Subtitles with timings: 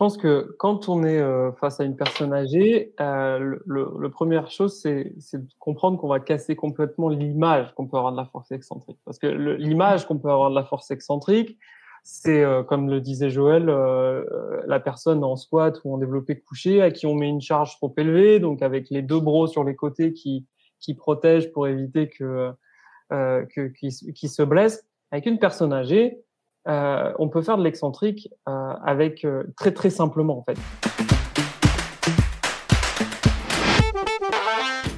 [0.00, 4.80] pense que quand on est euh, face à une personne âgée, euh, le, première chose,
[4.80, 8.98] c'est de comprendre qu'on va casser complètement l'image qu'on peut avoir de la force excentrique.
[9.04, 11.58] Parce que l'image qu'on peut avoir de la force excentrique,
[12.02, 14.24] c'est, euh, comme le disait Joël, euh,
[14.66, 17.92] la personne en squat ou en développé couché à qui on met une charge trop
[17.98, 20.46] élevée, donc avec les deux bros sur les côtés qui,
[20.78, 22.54] qui protègent pour éviter que,
[23.10, 24.82] que se blesse.
[25.10, 26.22] Avec une personne âgée,
[26.68, 30.58] euh, on peut faire de l'excentrique euh, avec euh, très très simplement en fait.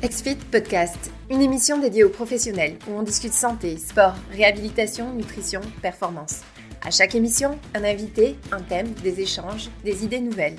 [0.03, 6.43] XFIT Podcast, une émission dédiée aux professionnels où on discute santé, sport, réhabilitation, nutrition, performance.
[6.85, 10.57] À chaque émission, un invité, un thème, des échanges, des idées nouvelles.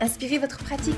[0.00, 0.94] Inspirez votre pratique.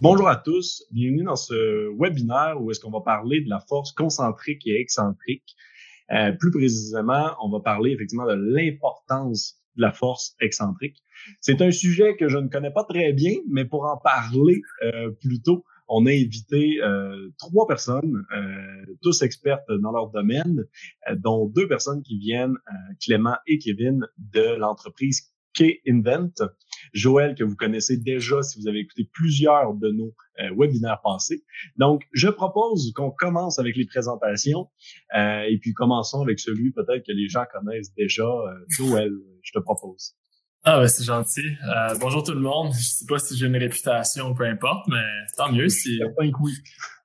[0.00, 3.90] Bonjour à tous, bienvenue dans ce webinaire où est-ce qu'on va parler de la force
[3.90, 5.56] concentrique et excentrique.
[6.12, 11.02] Euh, plus précisément, on va parler effectivement de l'importance de la force excentrique.
[11.40, 15.10] C'est un sujet que je ne connais pas très bien, mais pour en parler euh,
[15.20, 20.64] plutôt, on a invité euh, trois personnes, euh, tous expertes dans leur domaine,
[21.16, 22.54] dont deux personnes qui viennent,
[23.04, 26.48] Clément et Kevin, de l'entreprise K-Invent.
[26.92, 31.42] Joël, que vous connaissez déjà si vous avez écouté plusieurs de nos euh, webinaires passés.
[31.76, 34.68] Donc, je propose qu'on commence avec les présentations
[35.14, 38.24] euh, et puis commençons avec celui peut-être que les gens connaissent déjà.
[38.24, 40.14] Euh, Joël, je te propose.
[40.64, 41.56] Ah ouais, c'est gentil.
[42.00, 42.72] bonjour tout le monde.
[42.74, 45.04] Je sais pas si j'ai une réputation ou peu importe, mais
[45.36, 46.00] tant mieux si.
[46.18, 46.32] Oui.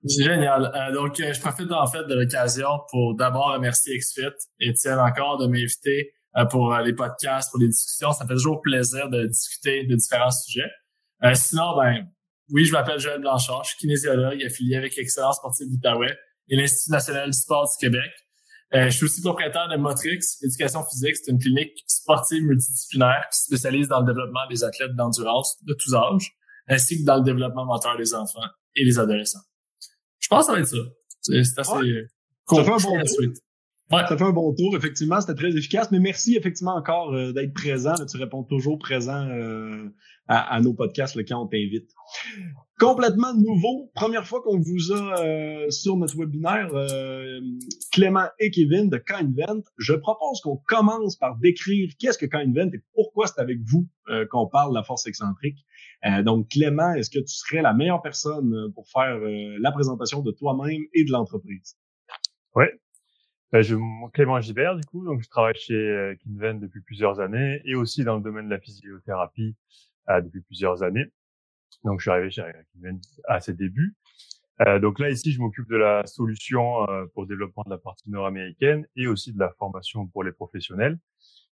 [0.05, 0.71] C'est génial.
[0.93, 6.11] donc, je profite en fait de l'occasion pour d'abord remercier XFIT, Étienne encore de m'inviter
[6.11, 8.11] euh, pour euh, les podcasts, pour les discussions.
[8.11, 10.69] Ça fait toujours plaisir de discuter de différents sujets.
[11.23, 12.07] Euh, sinon, ben
[12.49, 16.15] oui, je m'appelle Joël Blanchard, je suis kinésiologue affilié avec Excellence sportive d'Outaouais
[16.49, 18.11] et l'Institut national du sport du Québec.
[18.73, 21.15] je suis aussi propriétaire de Motrix Éducation physique.
[21.15, 25.95] C'est une clinique sportive multidisciplinaire qui spécialise dans le développement des athlètes d'endurance de tous
[25.95, 26.35] âges,
[26.67, 29.43] ainsi que dans le développement moteur des enfants et des adolescents.
[30.19, 30.77] Je pense que ça va être ça.
[31.21, 32.07] C'est assez ouais.
[32.79, 33.23] ça
[33.91, 34.01] Ouais.
[34.07, 35.91] Ça fait un bon tour, effectivement, c'était très efficace.
[35.91, 37.93] Mais merci effectivement encore euh, d'être présent.
[38.09, 39.89] tu réponds toujours présent euh,
[40.27, 41.91] à, nos podcasts le quand on t'invite.
[42.79, 46.71] Complètement nouveau, première fois qu'on vous a euh, sur notre webinaire,
[47.91, 49.63] Clément et Kevin de Kindvent.
[49.77, 53.87] Je propose qu'on commence par décrire qu'est-ce que Kindvent et pourquoi c'est avec vous
[54.31, 55.65] qu'on parle de la force excentrique.
[56.23, 60.81] donc Clément, est-ce que tu serais la meilleure personne pour faire la présentation de toi-même
[60.93, 61.77] et de l'entreprise?
[62.55, 62.65] Oui,
[63.61, 63.75] je
[64.13, 68.03] Clément Gibert, du coup, donc je travaille chez euh, Kinven depuis plusieurs années et aussi
[68.03, 69.55] dans le domaine de la physiothérapie
[70.09, 71.11] euh, depuis plusieurs années.
[71.83, 72.43] Donc, je suis arrivé chez
[72.73, 73.95] Kinven à ses débuts.
[74.61, 77.77] Euh, donc là, ici, je m'occupe de la solution euh, pour le développement de la
[77.77, 80.99] partie nord-américaine et aussi de la formation pour les professionnels.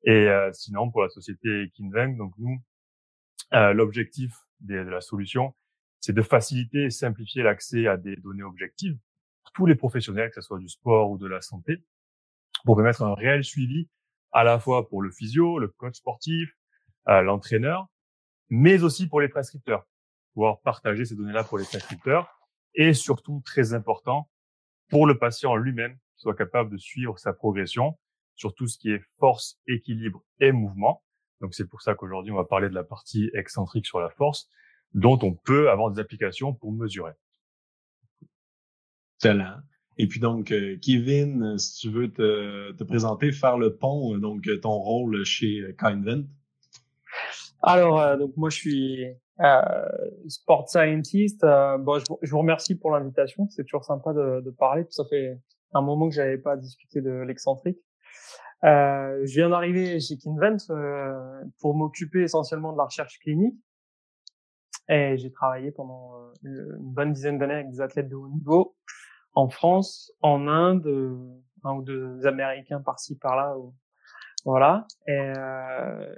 [0.05, 2.59] Et euh, sinon, pour la société Kinven, donc nous,
[3.53, 5.55] l'objectif de la solution,
[6.01, 8.99] c'est de faciliter et simplifier l'accès à des données objectives
[9.57, 11.83] tous les professionnels, que ce soit du sport ou de la santé,
[12.67, 13.89] pour permettre un réel suivi
[14.33, 16.53] à la fois pour le physio, le coach sportif,
[17.09, 17.87] euh, l'entraîneur,
[18.51, 19.87] mais aussi pour les prescripteurs,
[20.35, 22.29] pouvoir partager ces données-là pour les prescripteurs,
[22.75, 24.29] et surtout, très important,
[24.91, 27.99] pour le patient lui-même, qu'il soit capable de suivre sa progression
[28.35, 31.03] sur tout ce qui est force, équilibre et mouvement.
[31.41, 34.51] Donc c'est pour ça qu'aujourd'hui, on va parler de la partie excentrique sur la force,
[34.93, 37.13] dont on peut avoir des applications pour mesurer.
[39.17, 39.57] Excellent.
[39.99, 44.15] Et puis donc, euh, Kevin, euh, si tu veux te, te, présenter, faire le pont,
[44.15, 46.27] euh, donc ton rôle chez Kindvent.
[47.63, 49.07] Alors, donc moi je suis
[49.41, 49.89] euh,
[50.29, 51.41] sport scientist.
[51.41, 53.49] bon, je, je, vous remercie pour l'invitation.
[53.49, 54.85] C'est toujours sympa de, de, parler.
[54.91, 55.41] Ça fait
[55.73, 57.79] un moment que j'avais pas discuté de l'excentrique.
[58.65, 60.59] Euh, je viens d'arriver chez Kinvent
[61.59, 63.57] pour m'occuper essentiellement de la recherche clinique.
[64.89, 66.13] Et j'ai travaillé pendant
[66.45, 68.77] une bonne dizaine d'années avec des athlètes de haut niveau
[69.37, 70.87] en France, en Inde,
[71.63, 73.55] un ou deux Américains par-ci par-là.
[74.45, 74.87] Voilà.
[75.07, 76.15] Et, euh,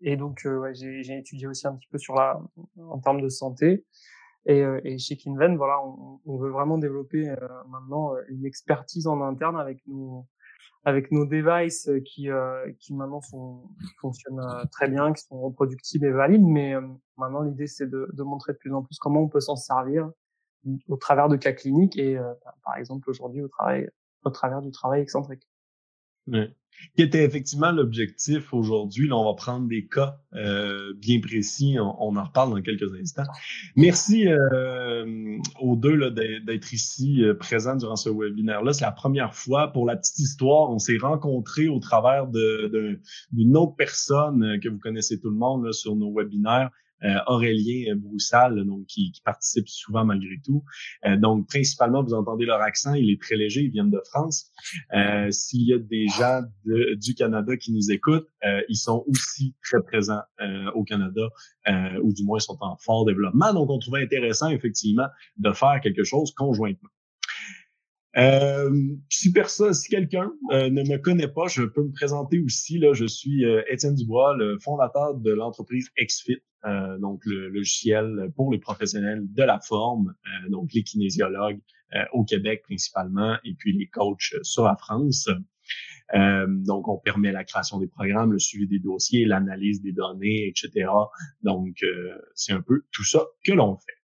[0.00, 2.40] et donc euh, ouais, j'ai étudié aussi un petit peu sur la
[2.78, 3.84] en termes de santé.
[4.46, 7.36] Et, euh, et chez Kinven, voilà, on, on, veut vraiment développer euh,
[7.68, 10.26] maintenant une expertise en interne avec nos
[10.84, 12.28] avec nos devices qui
[12.80, 13.70] qui maintenant sont,
[14.00, 14.42] fonctionnent
[14.72, 16.44] très bien, qui sont reproductibles et valides.
[16.44, 16.74] Mais
[17.16, 20.10] maintenant l'idée c'est de, de montrer de plus en plus comment on peut s'en servir
[20.88, 23.88] au travers de cas cliniques et euh, bah, par exemple aujourd'hui au travail
[24.24, 25.48] au travers du travail excentrique.
[26.96, 29.08] qui était effectivement l'objectif aujourd'hui.
[29.08, 31.76] Là, on va prendre des cas euh, bien précis.
[31.80, 33.24] On, en reparle dans quelques instants.
[33.76, 38.72] Merci euh, aux deux d'être ici euh, présents durant ce webinaire-là.
[38.72, 39.72] C'est la première fois.
[39.72, 43.00] Pour la petite histoire, on s'est rencontrés au travers d'une
[43.32, 46.70] de, autre personne que vous connaissez tout le monde là, sur nos webinaires.
[47.04, 50.62] Euh, Aurélien Broussal, donc qui, qui, participe souvent malgré tout.
[51.04, 54.50] Euh, donc, principalement, vous entendez leur accent, il est très léger, ils viennent de France.
[54.94, 58.28] Euh, s'il y a des gens du Canada qui nous écoutent,
[58.68, 60.22] ils sont aussi très présents
[60.74, 61.22] au Canada,
[62.02, 63.52] ou du moins sont en fort développement.
[63.52, 65.06] Donc, on trouvait intéressant, effectivement,
[65.38, 66.88] de faire quelque chose conjointement.
[68.16, 68.70] Euh,
[69.08, 69.32] si
[69.72, 72.78] si quelqu'un ne me connaît pas, je peux me présenter aussi.
[72.78, 76.42] Là, je suis Étienne Dubois, le fondateur de l'entreprise XFIT.
[76.64, 81.60] Euh, donc le logiciel pour les professionnels de la forme, euh, donc les kinésiologues
[81.94, 85.28] euh, au Québec principalement, et puis les coachs sur la France.
[86.14, 90.90] donc, on permet la création des programmes, le suivi des dossiers, l'analyse des données, etc.
[91.42, 91.78] Donc,
[92.34, 93.96] c'est un peu tout ça que l'on fait.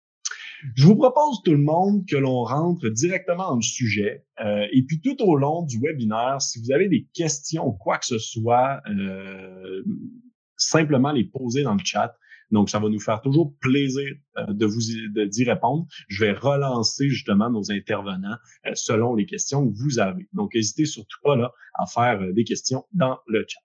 [0.75, 4.25] Je vous propose tout le monde que l'on rentre directement dans le sujet.
[4.71, 8.06] et puis tout au long du webinaire, si vous avez des questions ou quoi que
[8.06, 8.81] ce soit,
[10.56, 12.15] simplement les poser dans le chat.
[12.52, 14.80] Donc, ça va nous faire toujours plaisir euh, de vous
[15.28, 15.86] d'y répondre.
[16.08, 20.28] Je vais relancer justement nos intervenants euh, selon les questions que vous avez.
[20.34, 23.60] Donc, n'hésitez surtout pas là à faire euh, des questions dans le chat.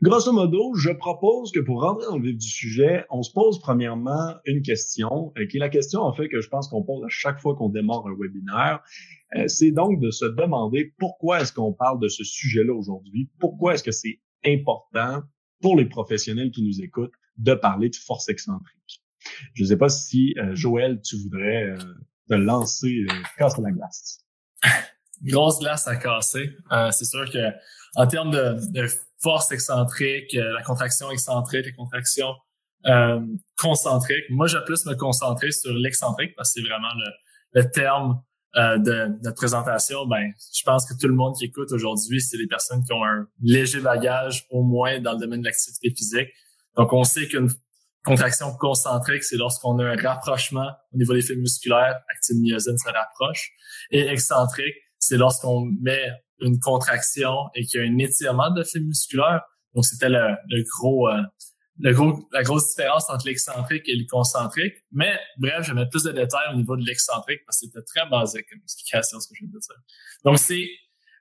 [0.00, 3.58] Grosso modo, je propose que pour rentrer dans le vif du sujet, on se pose
[3.58, 7.08] premièrement une question, qui est la question en fait que je pense qu'on pose à
[7.08, 8.80] chaque fois qu'on démarre un webinaire.
[9.48, 13.82] c'est donc de se demander pourquoi est-ce qu'on parle de ce sujet-là aujourd'hui, pourquoi est-ce
[13.82, 15.22] que c'est important?
[15.62, 19.02] Pour les professionnels qui nous écoutent de parler de force excentrique.
[19.54, 21.78] Je ne sais pas si, euh, Joël, tu voudrais euh,
[22.28, 24.18] te lancer, euh, casser la glace.
[25.22, 26.50] Grosse glace à casser.
[26.72, 27.50] Euh, c'est sûr que
[27.94, 28.86] en termes de,
[29.22, 32.34] force excentrique, la contraction excentrique, les contractions
[33.56, 36.88] concentriques, moi, je vais plus me concentrer sur l'excentrique parce que c'est vraiment
[37.52, 38.20] le terme
[38.56, 42.36] euh, de notre présentation, ben, je pense que tout le monde qui écoute aujourd'hui, c'est
[42.36, 46.28] des personnes qui ont un léger bagage, au moins dans le domaine de l'activité physique.
[46.76, 47.50] Donc, on sait qu'une
[48.04, 52.90] contraction concentrique, c'est lorsqu'on a un rapprochement au niveau des fibres musculaires, actine myosine se
[52.90, 53.52] rapproche.
[53.90, 56.10] Et excentrique, c'est lorsqu'on met
[56.40, 59.42] une contraction et qu'il y a un étirement de fibres musculaires.
[59.74, 61.22] Donc, c'était le, le, gros euh,
[61.82, 64.74] le gros, la grosse différence entre l'excentrique et le concentrique.
[64.92, 67.82] Mais bref, je vais mettre plus de détails au niveau de l'excentrique parce que c'était
[67.82, 69.76] très basique comme explication ce que je viens de dire.
[70.24, 70.68] Donc, c'est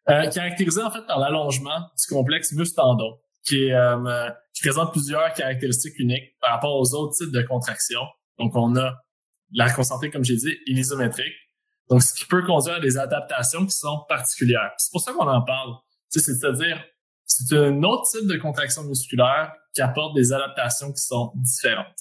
[0.09, 5.97] euh, caractérisé en fait par l'allongement du complexe muscle-tendon qui, euh, qui présente plusieurs caractéristiques
[5.97, 8.05] uniques par rapport aux autres types de contractions.
[8.37, 9.01] Donc, on a
[9.53, 11.33] la concentrique, comme j'ai dit, et l'isométrique.
[11.89, 14.71] Donc, ce qui peut conduire à des adaptations qui sont particulières.
[14.77, 15.73] C'est pour ça qu'on en parle.
[16.09, 16.83] C'est-à-dire,
[17.47, 21.95] c'est un autre type de contraction musculaire qui apporte des adaptations qui sont différentes.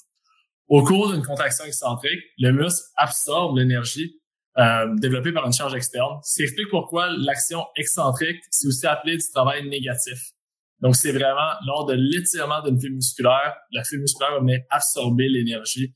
[0.67, 4.21] Au cours d'une contraction excentrique, le muscle absorbe l'énergie
[4.57, 9.17] euh, développée par une charge externe, ce qui explique pourquoi l'action excentrique, c'est aussi appelé
[9.17, 10.31] du travail négatif.
[10.79, 15.29] Donc, c'est vraiment lors de l'étirement d'une fibre musculaire, la fibre musculaire va venir absorber
[15.29, 15.93] l'énergie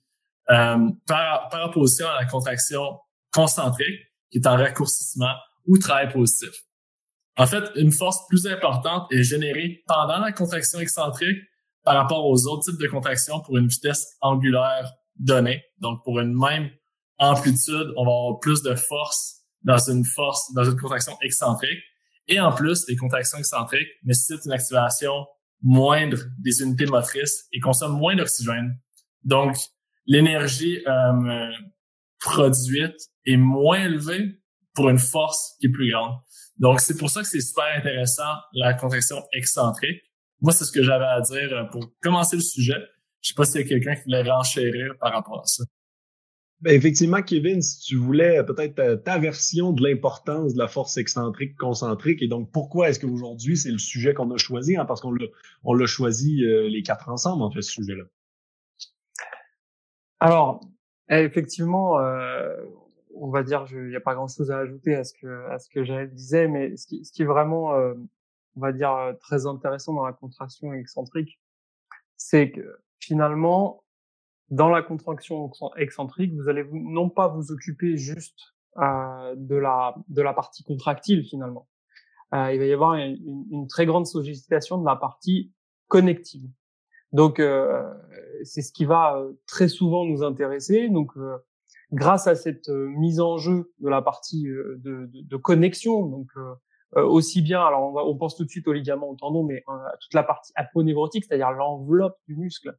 [0.51, 2.99] euh, par, par opposition à la contraction
[3.33, 3.99] concentrique,
[4.31, 5.33] qui est en raccourcissement
[5.67, 6.51] ou travail positif.
[7.37, 11.37] En fait, une force plus importante est générée pendant la contraction excentrique
[11.83, 15.63] par rapport aux autres types de contractions pour une vitesse angulaire donnée.
[15.79, 16.69] Donc, pour une même
[17.17, 21.79] amplitude, on va avoir plus de force dans une force, dans une contraction excentrique.
[22.27, 25.27] Et en plus, les contractions excentriques nécessitent une activation
[25.61, 28.79] moindre des unités motrices et consomment moins d'oxygène.
[29.23, 29.55] Donc,
[30.05, 31.51] l'énergie euh,
[32.19, 34.39] produite est moins élevée
[34.73, 36.13] pour une force qui est plus grande.
[36.57, 40.01] Donc, c'est pour ça que c'est super intéressant, la contraction excentrique.
[40.41, 42.77] Moi, c'est ce que j'avais à dire euh, pour commencer le sujet.
[43.21, 45.63] Je sais pas s'il y a quelqu'un qui voulait renchérir par rapport à ça.
[46.61, 50.95] Ben effectivement, Kevin, si tu voulais peut-être euh, ta version de l'importance de la force
[50.97, 55.01] excentrique concentrique et donc pourquoi est-ce qu'aujourd'hui c'est le sujet qu'on a choisi, hein, parce
[55.01, 55.27] qu'on l'a
[55.63, 58.03] on l'a choisi euh, les quatre ensemble en fait ce sujet-là.
[60.19, 60.61] Alors
[61.09, 62.55] effectivement, euh,
[63.15, 65.69] on va dire, il n'y a pas grand-chose à ajouter à ce que à ce
[65.69, 67.93] que Jaël disait, mais ce qui, ce qui est vraiment, euh,
[68.55, 71.39] on va dire, euh, très intéressant dans la contraction excentrique,
[72.17, 73.83] c'est que finalement,
[74.49, 79.95] dans la contraction excentrique, vous allez vous, non pas vous occuper juste euh, de la
[80.09, 81.67] de la partie contractile finalement.
[82.33, 85.53] Euh, il va y avoir une, une, très grande sollicitation de la partie
[85.87, 86.49] connective.
[87.13, 87.83] Donc euh,
[88.43, 90.89] c'est ce qui va très souvent nous intéresser.
[90.89, 91.13] Donc
[91.91, 96.05] grâce à cette euh, mise en jeu de la partie euh, de, de, de connexion,
[96.05, 96.27] donc
[96.95, 99.65] aussi bien, alors on, va, on pense tout de suite aux ligaments, aux tendons, mais
[99.99, 102.73] toute la partie aponévrotique, c'est-à-dire l'enveloppe du muscle,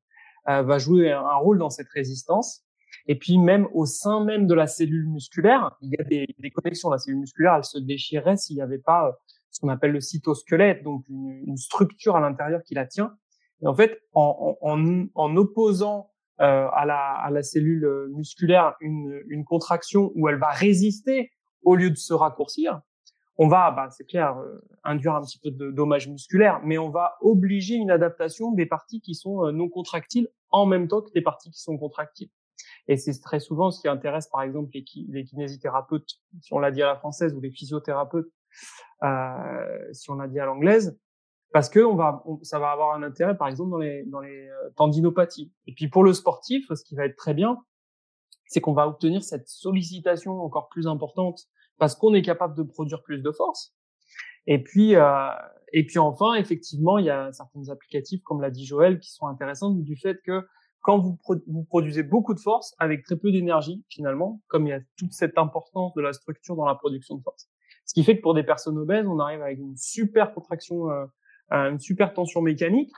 [0.47, 2.63] va jouer un, rôle dans cette résistance.
[3.09, 6.51] Et puis même au sein même de la cellule musculaire, il y a des, des
[6.51, 6.89] connexions.
[6.89, 9.19] La cellule musculaire, elle se déchirait s'il n'y avait pas
[9.51, 13.17] ce qu'on appelle le cytosquelette, donc une, une structure à l'intérieur qui la tient.
[13.63, 19.23] Et en fait, en, en, en opposant euh, à, la, à, la, cellule musculaire une,
[19.29, 21.31] une, contraction où elle va résister
[21.63, 22.81] au lieu de se raccourcir,
[23.39, 26.91] on va, bah, c'est clair, euh, induire un petit peu de dommage musculaire, mais on
[26.91, 31.13] va obliger une adaptation des parties qui sont euh, non contractiles en même temps que
[31.13, 32.31] des parties qui sont contractiles.
[32.89, 36.09] Et c'est très souvent ce qui intéresse, par exemple, les, les kinésithérapeutes,
[36.41, 38.33] si on l'a dit à la française, ou les physiothérapeutes,
[39.03, 40.99] euh, si on l'a dit à l'anglaise,
[41.53, 44.49] parce que on va, ça va avoir un intérêt, par exemple, dans les, dans les
[44.49, 45.53] euh, tendinopathies.
[45.67, 47.59] Et puis pour le sportif, ce qui va être très bien,
[48.47, 51.41] c'est qu'on va obtenir cette sollicitation encore plus importante
[51.79, 53.75] parce qu'on est capable de produire plus de force.
[54.47, 55.31] Et puis, euh,
[55.73, 59.27] et puis enfin, effectivement, il y a certaines applicatifs, comme l'a dit Joël, qui sont
[59.27, 60.47] intéressantes du fait que
[60.81, 64.73] quand vous, vous produisez beaucoup de force avec très peu d'énergie, finalement, comme il y
[64.73, 67.49] a toute cette importance de la structure dans la production de force.
[67.85, 71.07] Ce qui fait que pour des personnes obèses, on arrive avec une super contraction euh,
[71.51, 72.93] une super tension mécanique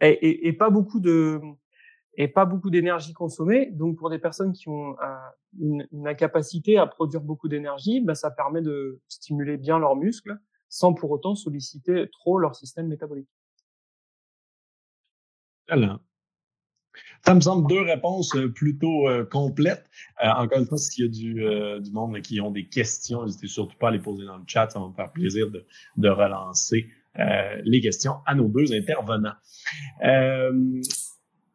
[0.00, 1.40] et, pas beaucoup de
[2.16, 3.70] et pas beaucoup d'énergie consommée.
[3.72, 5.16] Donc pour des personnes qui ont euh,
[5.58, 10.92] une, incapacité à produire beaucoup d'énergie, ben, ça permet de stimuler bien leurs muscles sans
[10.92, 13.28] pour autant solliciter trop leur système métabolique.
[15.68, 16.00] Voilà.
[17.24, 19.88] Ça me semble deux réponses euh, plutôt euh, complètes.
[20.22, 23.76] Encore une fois, s'il y a du, du monde qui ont des questions, n'hésitez surtout
[23.78, 24.70] pas à les poser dans le chat.
[24.70, 25.64] Ça va me faire plaisir de,
[25.96, 29.34] de relancer les questions à nos deux intervenants.
[30.04, 30.80] Euh,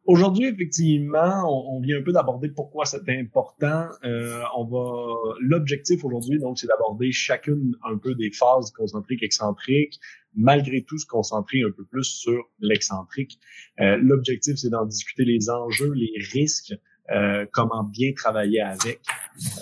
[0.09, 3.89] Aujourd'hui, effectivement, on, on, vient un peu d'aborder pourquoi c'est important.
[4.03, 9.99] Euh, on va, l'objectif aujourd'hui, donc, c'est d'aborder chacune un peu des phases concentriques, excentriques,
[10.33, 13.39] malgré tout se concentrer un peu plus sur l'excentrique.
[13.81, 16.73] Euh, l'objectif, c'est d'en discuter les enjeux, les risques,
[17.11, 19.01] euh, comment bien travailler avec,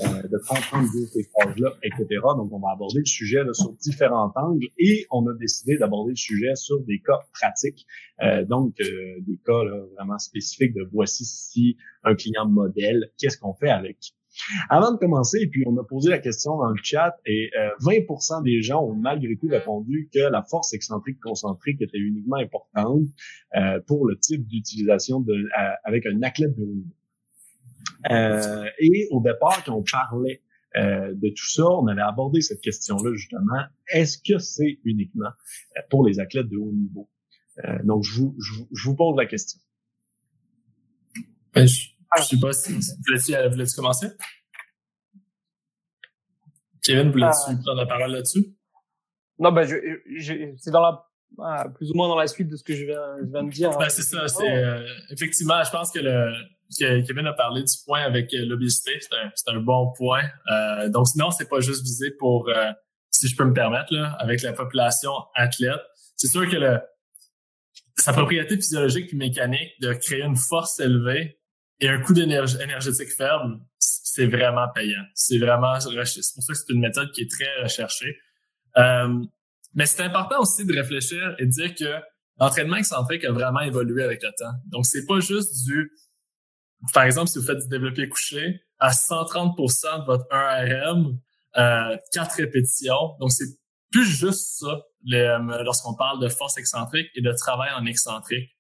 [0.04, 2.06] euh, de comprendre ces phases-là, etc.
[2.36, 6.12] Donc, on va aborder le sujet là, sur différents angles et on a décidé d'aborder
[6.12, 7.86] le sujet sur des cas pratiques,
[8.22, 13.54] euh, donc des cas là, vraiment spécifiques de voici si un client modèle, qu'est-ce qu'on
[13.54, 13.98] fait avec.
[14.70, 17.50] Avant de commencer, et puis on a posé la question dans le chat et
[17.82, 23.08] 20% des gens ont malgré tout répondu que la force excentrique concentrique était uniquement importante
[23.88, 25.26] pour le type d'utilisation
[25.84, 26.86] avec un athlète de haut.
[28.10, 30.44] Euh, et au départ, quand on parlait
[30.76, 33.64] euh, de tout ça, on avait abordé cette question-là justement.
[33.88, 35.30] Est-ce que c'est uniquement
[35.78, 37.10] euh, pour les athlètes de haut niveau?
[37.66, 39.60] Euh, donc, je vous, je, vous, pose la question.
[41.54, 41.88] Ben, je,
[42.18, 42.74] je sais pas si...
[42.74, 44.08] Voulais-tu voulais commencer?
[46.84, 48.46] Kevin, voulais-tu euh, prendre la parole là-dessus?
[49.40, 49.76] Non, ben, je,
[50.18, 51.07] je, c'est dans la
[51.40, 53.50] ah, plus ou moins dans la suite de ce que je viens, je viens de
[53.50, 53.70] dire.
[53.78, 54.28] Ben, c'est ça.
[54.28, 56.34] C'est, euh, effectivement, je pense que le,
[56.78, 60.24] Kevin a parlé du point avec euh, l'obésité, c'est un, un, bon point.
[60.52, 62.72] Euh, donc sinon, c'est pas juste visé pour, euh,
[63.12, 65.82] si je peux me permettre, là, avec la population athlète.
[66.16, 66.80] C'est sûr que le,
[67.98, 71.40] sa propriété physiologique et mécanique de créer une force élevée
[71.80, 75.04] et un coût d'énergie énergétique faible, c'est vraiment payant.
[75.14, 78.18] C'est vraiment c'est pour ça que c'est une méthode qui est très recherchée.
[78.78, 79.20] Euh,
[79.74, 82.04] mais c'est important aussi de réfléchir et de dire que
[82.40, 84.54] l'entraînement excentrique a vraiment évolué avec le temps.
[84.68, 85.92] Donc c'est pas juste du
[86.94, 91.18] par exemple, si vous faites du développé couché, à 130% de votre 1RM,
[91.58, 93.18] euh, 4 répétitions.
[93.20, 93.48] Donc, c'est
[93.92, 94.82] plus juste ça
[95.14, 98.52] euh, lorsqu'on parle de force excentrique et de travail en excentrique.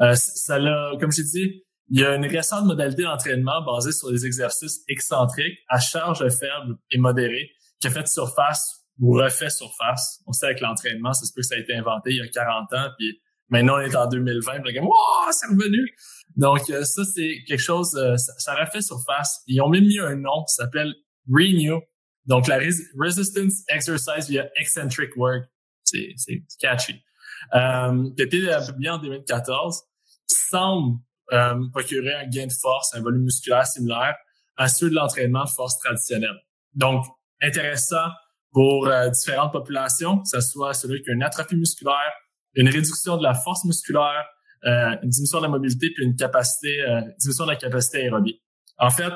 [0.00, 0.58] Euh, ça
[1.00, 5.58] comme j'ai dit, il y a une récente modalité d'entraînement basée sur des exercices excentriques
[5.68, 10.22] à charge faible et modérée qui a fait surface ou refait surface.
[10.26, 12.72] On sait avec l'entraînement, c'est ce que ça a été inventé il y a 40
[12.72, 14.92] ans, puis maintenant on est en 2020, puis wow,
[15.30, 15.94] c'est revenu.
[16.36, 19.42] Donc, euh, ça, c'est quelque chose, euh, ça, ça, refait surface.
[19.46, 20.92] Ils ont même mis un nom qui s'appelle
[21.28, 21.80] Renew.
[22.26, 25.44] Donc, la Resistance Exercise via Eccentric Work.
[25.84, 26.14] C'est
[26.58, 27.04] catchy.
[27.54, 29.82] Euh, qui a été publié en 2014,
[30.28, 30.98] qui semble
[31.32, 34.16] euh, procurer un gain de force, un volume musculaire similaire
[34.56, 36.34] à ceux de l'entraînement de force traditionnel.
[36.74, 37.04] Donc,
[37.42, 38.08] intéressant
[38.54, 42.12] pour différentes populations, que ce soit celui qui a une atrophie musculaire,
[42.54, 44.24] une réduction de la force musculaire,
[44.64, 48.40] euh, une diminution de la mobilité puis une capacité, euh, diminution de la capacité aérobie.
[48.78, 49.12] En fait,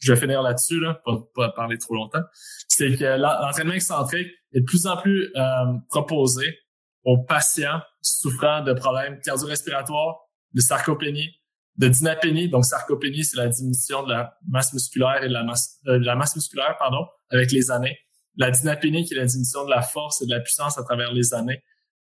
[0.00, 2.22] je vais finir là-dessus, là, pour pas parler trop longtemps,
[2.68, 5.42] c'est que l'entraînement excentrique est de plus en plus euh,
[5.88, 6.58] proposé
[7.04, 10.16] aux patients souffrant de problèmes cardio-respiratoires,
[10.54, 11.30] de sarcopénie,
[11.76, 12.48] de dynapénie.
[12.48, 16.04] Donc, sarcopénie, c'est la diminution de la masse musculaire et de la masse, euh, de
[16.04, 17.96] la masse musculaire, pardon, avec les années.
[18.38, 21.12] La dynapénie qui est la diminution de la force et de la puissance à travers
[21.12, 21.62] les années,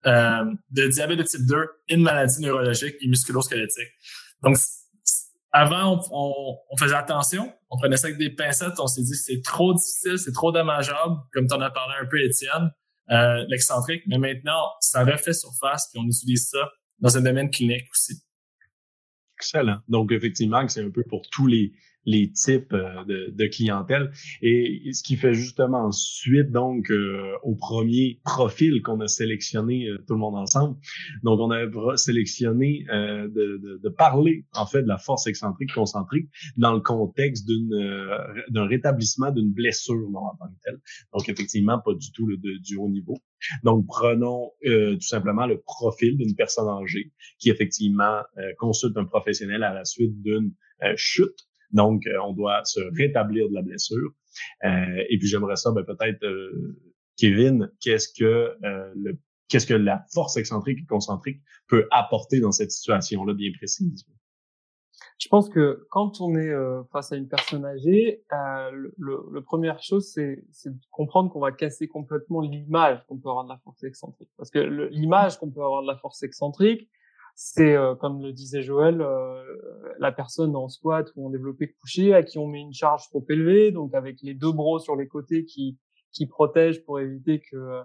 [0.06, 3.90] euh, de diabète de type 2, une maladie neurologique et musculo-squelettique.
[4.42, 4.56] Donc,
[5.52, 9.42] avant, on, on, faisait attention, on prenait ça avec des pincettes, on s'est dit c'est
[9.42, 12.72] trop difficile, c'est trop dommageable, comme tu en as parlé un peu, Étienne,
[13.10, 16.70] euh, l'excentrique, mais maintenant, ça refait surface, puis on utilise ça
[17.00, 18.22] dans un domaine clinique aussi.
[19.38, 19.80] Excellent.
[19.88, 21.72] Donc, effectivement, c'est un peu pour tous les,
[22.04, 24.10] les types euh, de, de, clientèle.
[24.40, 29.98] Et ce qui fait justement suite donc euh, au premier profil qu'on a sélectionné euh,
[30.06, 30.76] tout le monde ensemble.
[31.22, 36.28] Donc on a sélectionné de, de, de, parler en fait de la force excentrique concentrique
[36.56, 37.70] dans le contexte d'une
[38.48, 40.80] d'un rétablissement d'une blessure non, en tant que telle.
[41.12, 43.18] Donc effectivement pas du tout le, du haut niveau.
[43.62, 48.20] Donc prenons tout simplement le profil d'une personne âgée qui effectivement
[48.58, 50.52] consulte un professionnel à la suite d'une
[50.96, 54.10] chute donc, euh, on doit se rétablir de la blessure.
[54.64, 56.78] Euh, et puis, j'aimerais ça, ben, peut-être, euh,
[57.16, 58.56] Kevin, qu'est-ce que
[58.94, 64.06] le qu'est-ce que la force excentrique et concentrique peut apporter dans cette situation-là bien précise?
[65.18, 66.52] Je pense que quand on est
[66.90, 71.52] face à une personne âgée, euh, le, le, première chose, c'est de comprendre qu'on va
[71.52, 74.30] casser complètement l'image qu'on peut avoir de la force excentrique.
[74.38, 74.58] Parce que
[74.90, 76.88] l'image qu'on peut avoir de la force excentrique,
[77.34, 79.42] c'est euh, comme le disait Joël, euh,
[79.98, 83.24] la personne en squat ou en développé couché à qui on met une charge trop
[83.28, 85.78] élevée, donc avec les deux bros sur les côtés qui
[86.12, 87.82] qui protègent pour éviter que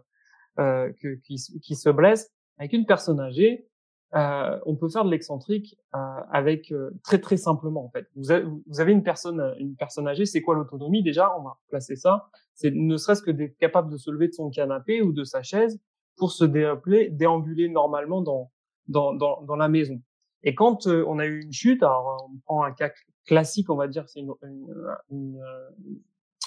[0.60, 2.32] euh, que qui se blesse.
[2.60, 3.68] Avec une personne âgée,
[4.16, 6.00] euh, on peut faire de l'excentrique euh,
[6.32, 6.74] avec
[7.04, 8.08] très très simplement en fait.
[8.16, 11.32] Vous avez, vous avez une personne une personne âgée, c'est quoi l'autonomie déjà?
[11.38, 12.30] On va placer ça.
[12.54, 15.42] C'est ne serait-ce que d'être capable de se lever de son canapé ou de sa
[15.44, 15.80] chaise
[16.18, 18.51] pour se déambuler, déambuler normalement dans
[18.88, 20.01] dans, dans, dans la maison.
[20.44, 22.91] Et quand euh, on a eu une chute, alors on prend un cas
[23.25, 24.67] classique, on va dire, c'est une, une,
[25.10, 25.41] une,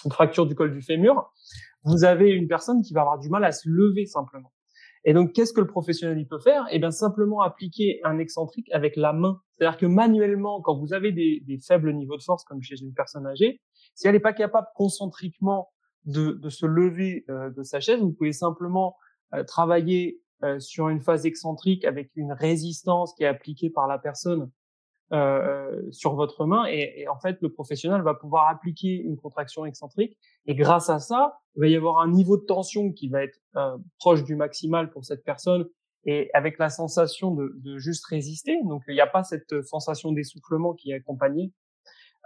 [0.05, 1.31] une, fracture du col du fémur,
[1.85, 4.53] vous avez une personne qui va avoir du mal à se lever simplement.
[5.05, 6.67] Et donc, qu'est-ce que le professionnel il peut faire?
[6.71, 9.41] Eh bien, simplement appliquer un excentrique avec la main.
[9.57, 12.93] C'est-à-dire que manuellement, quand vous avez des, des, faibles niveaux de force, comme chez une
[12.93, 13.61] personne âgée,
[13.95, 15.71] si elle n'est pas capable concentriquement
[16.05, 18.97] de, de se lever euh, de sa chaise, vous pouvez simplement
[19.35, 23.99] euh, travailler euh, sur une phase excentrique avec une résistance qui est appliquée par la
[23.99, 24.51] personne
[25.13, 26.67] euh, euh, sur votre main.
[26.67, 30.17] Et, et, en fait le professionnel va pouvoir appliquer une contraction excentrique.
[30.47, 33.41] Et grâce à ça il va y avoir un niveau de tension qui va être
[33.57, 35.67] euh, proche du maximal pour cette personne.
[36.05, 40.13] Et avec la sensation de, de juste résister donc il n'y a pas cette sensation
[40.13, 41.53] d'essoufflement qui est accompagnée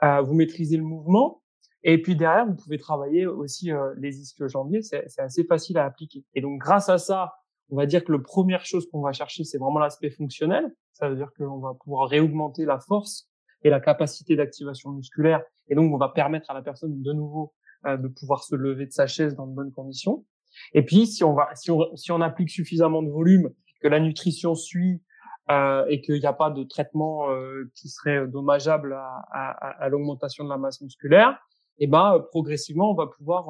[0.03, 1.40] euh, vous maîtrisez le mouvement.
[1.85, 6.22] Et puis derrière vous pouvez travailler aussi les ischio-jambiers c'est assez facile à appliquer.
[6.35, 7.33] Et donc grâce à ça
[7.70, 10.74] on va dire que la première chose qu'on va chercher, c'est vraiment l'aspect fonctionnel.
[10.92, 13.29] Ça veut dire qu'on va pouvoir réaugmenter la force
[13.62, 15.42] et la capacité d'activation musculaire.
[15.68, 17.55] Et donc, on va permettre à la personne de nouveau
[17.87, 20.24] euh, de pouvoir se lever de sa chaise dans de bonnes conditions.
[20.72, 23.50] Et puis, si on va, si on, si on applique suffisamment de volume,
[23.83, 25.03] que la nutrition suit
[25.50, 29.88] euh, et qu'il n'y a pas de traitement euh, qui serait dommageable à, à, à
[29.88, 31.38] l'augmentation de la masse musculaire,
[31.79, 33.48] et eh ben progressivement, on va pouvoir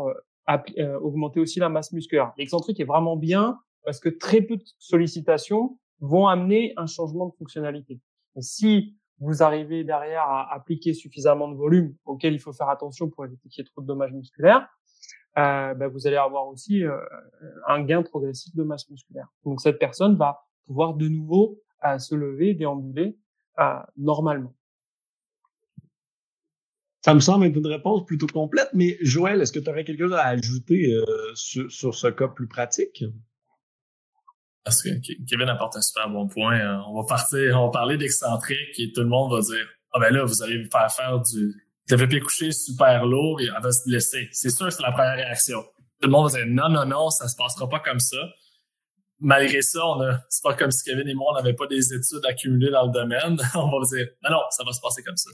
[0.49, 2.33] euh, augmenter aussi la masse musculaire.
[2.37, 7.35] L'excentrique est vraiment bien parce que très peu de sollicitations vont amener un changement de
[7.35, 8.01] fonctionnalité.
[8.41, 13.25] Si vous arrivez derrière à appliquer suffisamment de volume auquel il faut faire attention pour
[13.25, 14.69] éviter qu'il y ait trop de dommages musculaires,
[15.37, 16.97] euh, ben vous allez avoir aussi euh,
[17.67, 19.29] un gain progressif de masse musculaire.
[19.45, 23.17] Donc cette personne va pouvoir de nouveau euh, se lever, déambuler
[23.59, 24.55] euh, normalement.
[27.05, 30.05] Ça me semble être une réponse plutôt complète, mais Joël, est-ce que tu aurais quelque
[30.05, 30.91] chose à ajouter
[31.35, 33.05] sur, ce cas plus pratique?
[34.65, 34.89] Parce que
[35.29, 36.59] Kevin apporte un super bon point.
[36.59, 40.01] Euh, on va partir, on va parler d'excentrique et tout le monde va dire Ah
[40.01, 41.55] ben là, vous allez faire faire du
[41.87, 44.29] développé couché super lourd et elle va se blesser.
[44.33, 45.63] C'est sûr c'est la première réaction.
[46.01, 48.17] Tout le monde va dire non, non, non, ça se passera pas comme ça.
[49.21, 51.93] Malgré ça, on a, c'est pas comme si Kevin et moi, on n'avait pas des
[51.93, 53.39] études accumulées dans le domaine.
[53.55, 55.31] on va dire, non, non, ça va se passer comme ça.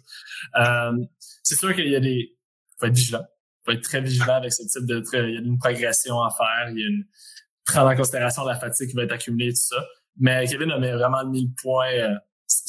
[0.56, 1.04] Euh,
[1.42, 2.36] c'est sûr qu'il y a des,
[2.78, 3.24] faut être vigilant.
[3.64, 6.70] Faut être très vigilant avec ce type de, il y a une progression à faire.
[6.70, 7.04] Il y a une,
[7.72, 9.84] prendre en considération la fatigue qui va être accumulée, tout ça.
[10.18, 12.14] Mais Kevin a vraiment mis le point euh,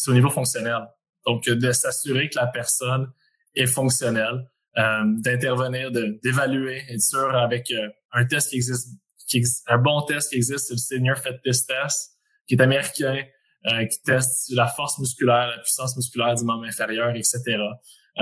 [0.08, 0.88] au niveau fonctionnel.
[1.26, 3.12] Donc, de s'assurer que la personne
[3.56, 10.02] est fonctionnelle, euh, d'intervenir, d'évaluer, être sûr avec euh, un test qui existe, un bon
[10.04, 12.12] test qui existe, c'est le Senior Fitness Test,
[12.48, 13.22] qui est américain,
[13.68, 17.58] euh, qui teste la force musculaire, la puissance musculaire du membre inférieur, etc.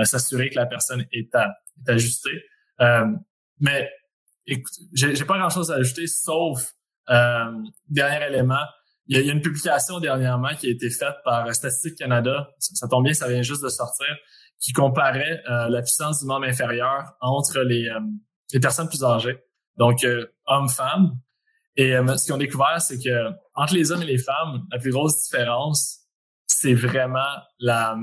[0.02, 1.54] s'assurer que la personne est, à,
[1.86, 2.42] est ajustée.
[3.60, 3.88] mais
[4.46, 6.74] écoute, j'ai pas grand-chose à ajouter, sauf
[7.08, 7.52] euh,
[7.88, 8.64] dernier élément.
[9.06, 12.50] Il y, a, une publication dernièrement qui a été faite par Statistique Canada.
[12.58, 14.06] Ça, tombe bien, ça vient juste de sortir,
[14.60, 17.98] qui comparait euh, la puissance du membre inférieur entre les, euh,
[18.52, 19.38] les personnes plus âgées.
[19.76, 20.06] donc
[20.46, 21.18] hommes-femmes.
[21.76, 24.90] Et ce qu'ils ont découvert, c'est que entre les hommes et les femmes, la plus
[24.90, 26.00] grosse différence,
[26.46, 27.96] c'est vraiment la,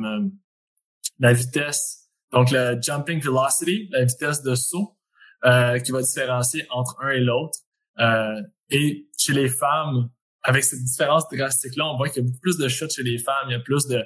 [1.19, 2.09] la vitesse.
[2.31, 4.96] Donc, le jumping velocity, la vitesse de saut,
[5.45, 7.59] euh, qui va différencier entre un et l'autre.
[7.99, 10.09] Euh, et chez les femmes,
[10.43, 13.17] avec cette différence drastique-là, on voit qu'il y a beaucoup plus de chutes chez les
[13.17, 14.03] femmes, il y a plus de,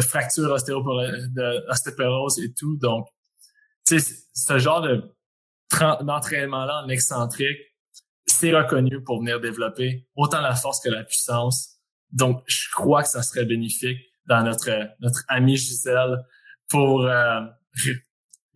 [0.00, 2.76] fractures d'ostéoporose et tout.
[2.76, 3.08] Donc,
[3.84, 5.02] ce genre de
[6.02, 7.58] d'entraînement-là en excentrique,
[8.26, 11.78] c'est reconnu pour venir développer autant la force que la puissance.
[12.12, 16.18] Donc, je crois que ça serait bénéfique dans notre notre amie Gisèle
[16.68, 17.40] pour euh,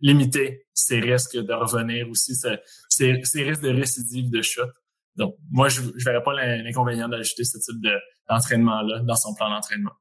[0.01, 2.57] limiter ces risques de revenir aussi, ces,
[2.89, 4.63] ces, risques de récidive de chute.
[5.15, 7.81] Donc, moi, je ne verrais pas l'inconvénient d'ajouter ce type
[8.29, 9.93] d'entraînement-là dans son plan d'entraînement.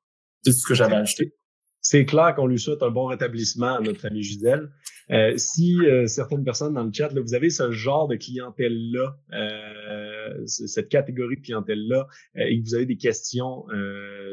[0.43, 1.35] C'est tout ce que j'avais ajouté.
[1.81, 4.71] C'est clair qu'on lui souhaite un bon rétablissement à notre ami Gisèle.
[5.11, 9.15] Euh, si euh, certaines personnes dans le chat, là, vous avez ce genre de clientèle-là,
[9.35, 10.14] euh,
[10.47, 12.07] cette catégorie de clientèle-là,
[12.37, 13.65] et que vous avez des questions,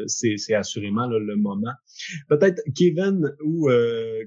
[0.08, 1.74] c'est assurément le moment.
[2.30, 3.70] Peut-être Kevin ou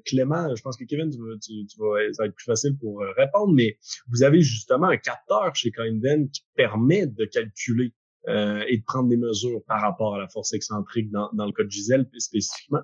[0.04, 3.52] Clément, je pense que Kevin, tu, tu, vas, ça va être plus facile pour répondre,
[3.54, 7.92] mais vous avez justement un capteur chez Kindven qui permet de calculer
[8.28, 11.52] euh, et de prendre des mesures par rapport à la force excentrique dans, dans le
[11.52, 12.80] cas de Gisèle spécifiquement.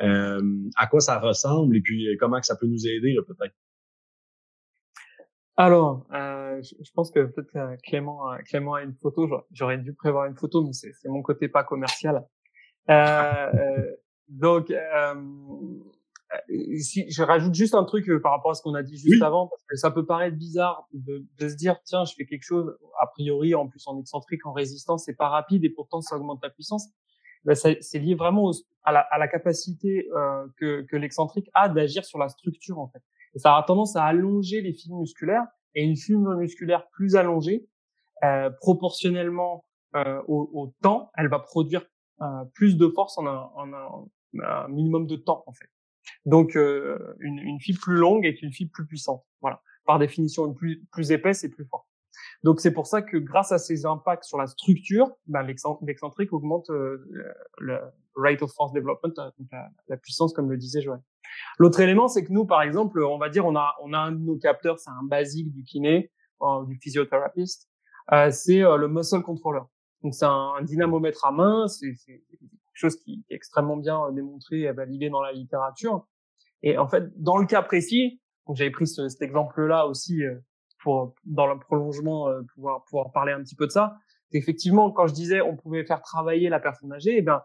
[0.00, 0.40] Euh,
[0.76, 3.54] à quoi ça ressemble et puis euh, comment que ça peut nous aider peut-être?
[5.60, 9.28] Alors, euh, je, pense que peut-être Clément, Clément a une photo.
[9.52, 12.24] J'aurais dû prévoir une photo, mais c'est mon côté pas commercial.
[14.28, 14.72] donc,
[16.78, 19.22] si, je rajoute juste un truc euh, par rapport à ce qu'on a dit juste
[19.22, 22.44] avant, parce que ça peut paraître bizarre de, de, se dire, tiens, je fais quelque
[22.44, 26.16] chose, a priori, en plus en excentrique, en résistance, c'est pas rapide et pourtant ça
[26.16, 26.88] augmente la puissance.
[27.44, 28.50] Ben, c'est lié vraiment
[28.84, 32.88] à, la, à, la, capacité euh, que, que l'excentrique a d'agir sur la structure, en
[32.88, 33.02] fait.
[33.36, 37.66] Ça a tendance à allonger les fibres musculaires, et une fibre musculaire plus allongée,
[38.24, 39.64] euh, proportionnellement
[39.94, 41.86] euh, au, au, temps, elle va produire
[42.20, 45.68] euh, plus de force en un, en un minimum de temps, en fait.
[46.26, 49.24] Donc euh, une, une, fibre plus longue est une fibre plus puissante.
[49.40, 51.86] Voilà, par définition, une plus, plus épaisse et plus forte.
[52.42, 56.70] Donc c'est pour ça que grâce à ces impacts sur la structure, ben, l'excentrique augmente
[56.70, 57.06] euh,
[57.58, 57.78] le
[58.14, 59.48] rate of force development, euh, donc
[59.88, 61.00] la, puissance comme le disait Joël.
[61.58, 64.12] L'autre élément, c'est que nous, par exemple, on va dire, on a, on a un
[64.12, 66.10] de nos capteurs, c'est un basique du kiné,
[66.66, 67.48] du physiothérapeute,
[68.12, 69.62] euh, c'est le muscle controller.
[70.02, 71.94] Donc c'est un, dynamomètre à main, c'est
[72.80, 76.06] chose qui est extrêmement bien euh, démontré et validé dans la littérature.
[76.62, 80.36] Et en fait, dans le cas précis, donc j'avais pris cet exemple-là aussi euh,
[80.82, 83.96] pour dans le prolongement euh, pouvoir pouvoir parler un petit peu de ça.
[84.32, 87.42] Effectivement, quand je disais on pouvait faire travailler la personne âgée, eh bien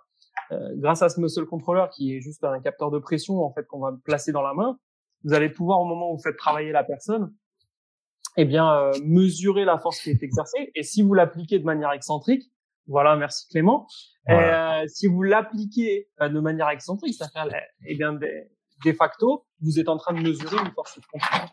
[0.51, 3.79] grâce à ce muscle controller qui est juste un capteur de pression en fait qu'on
[3.79, 4.77] va placer dans la main,
[5.23, 7.34] vous allez pouvoir au moment où vous faites travailler la personne,
[8.38, 10.71] eh bien mesurer la force qui est exercée.
[10.75, 12.51] Et si vous l'appliquez de manière excentrique,
[12.88, 13.88] voilà, merci Clément.
[14.29, 17.55] Euh, si vous l'appliquez euh, de manière excentrique, c'est-à-dire,
[17.86, 21.49] eh bien, de, facto, vous êtes en train de mesurer une force de contrôle.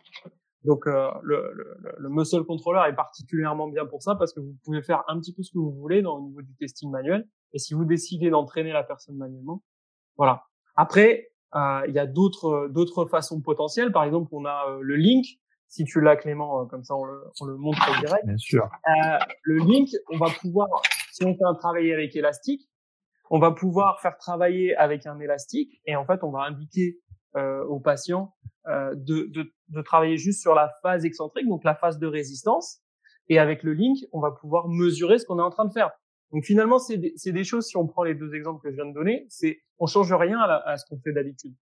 [0.64, 4.54] Donc, euh, le, le, le, muscle controller est particulièrement bien pour ça parce que vous
[4.64, 7.26] pouvez faire un petit peu ce que vous voulez dans, au niveau du testing manuel.
[7.52, 9.62] Et si vous décidez d'entraîner la personne manuellement,
[10.16, 10.44] voilà.
[10.76, 13.92] Après, euh, il y a d'autres d'autres façons potentielles.
[13.92, 15.26] Par exemple, on a le link.
[15.68, 18.26] Si tu l'as, Clément, comme ça on le, on le montre direct.
[18.26, 18.68] Bien sûr.
[19.42, 20.68] le link, on va pouvoir
[21.12, 22.68] si on fait un travail avec élastique,
[23.30, 26.98] on va pouvoir faire travailler avec un élastique et en fait, on va indiquer
[27.36, 28.34] euh, aux patients
[28.66, 32.80] euh, de, de, de, travailler juste sur la phase excentrique, donc la phase de résistance.
[33.28, 35.90] Et avec le link, on va pouvoir mesurer ce qu'on est en train de faire.
[36.32, 38.86] Donc finalement, c'est des, des, choses, si on prend les deux exemples que je viens
[38.86, 41.54] de donner, c'est on change rien à, à ce qu'on fait d'habitude.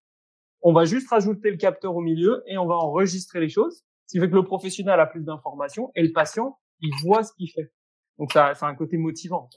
[0.62, 4.16] On va juste rajouter le capteur au milieu et on va enregistrer les choses, ce
[4.16, 7.50] qui fait que le professionnel a plus d'informations et le patient, il voit ce qu'il
[7.50, 7.72] fait.
[8.18, 9.48] Donc ça, c'est un côté motivant.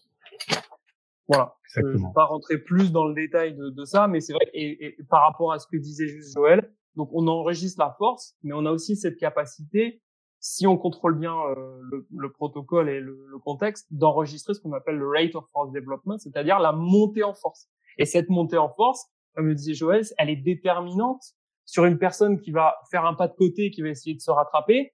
[1.28, 1.56] Voilà.
[1.64, 4.50] Je ne vais pas rentrer plus dans le détail de, de ça, mais c'est vrai.
[4.54, 8.36] Et, et, par rapport à ce que disait juste Joël, donc on enregistre la force,
[8.44, 10.02] mais on a aussi cette capacité,
[10.44, 14.74] si on contrôle bien euh, le, le, protocole et le, le contexte, d'enregistrer ce qu'on
[14.74, 17.70] appelle le rate of force development, c'est-à-dire la montée en force.
[17.98, 21.24] Et cette montée en force, comme le disait Joël, elle est déterminante
[21.64, 24.32] sur une personne qui va faire un pas de côté, qui va essayer de se
[24.32, 24.94] rattraper,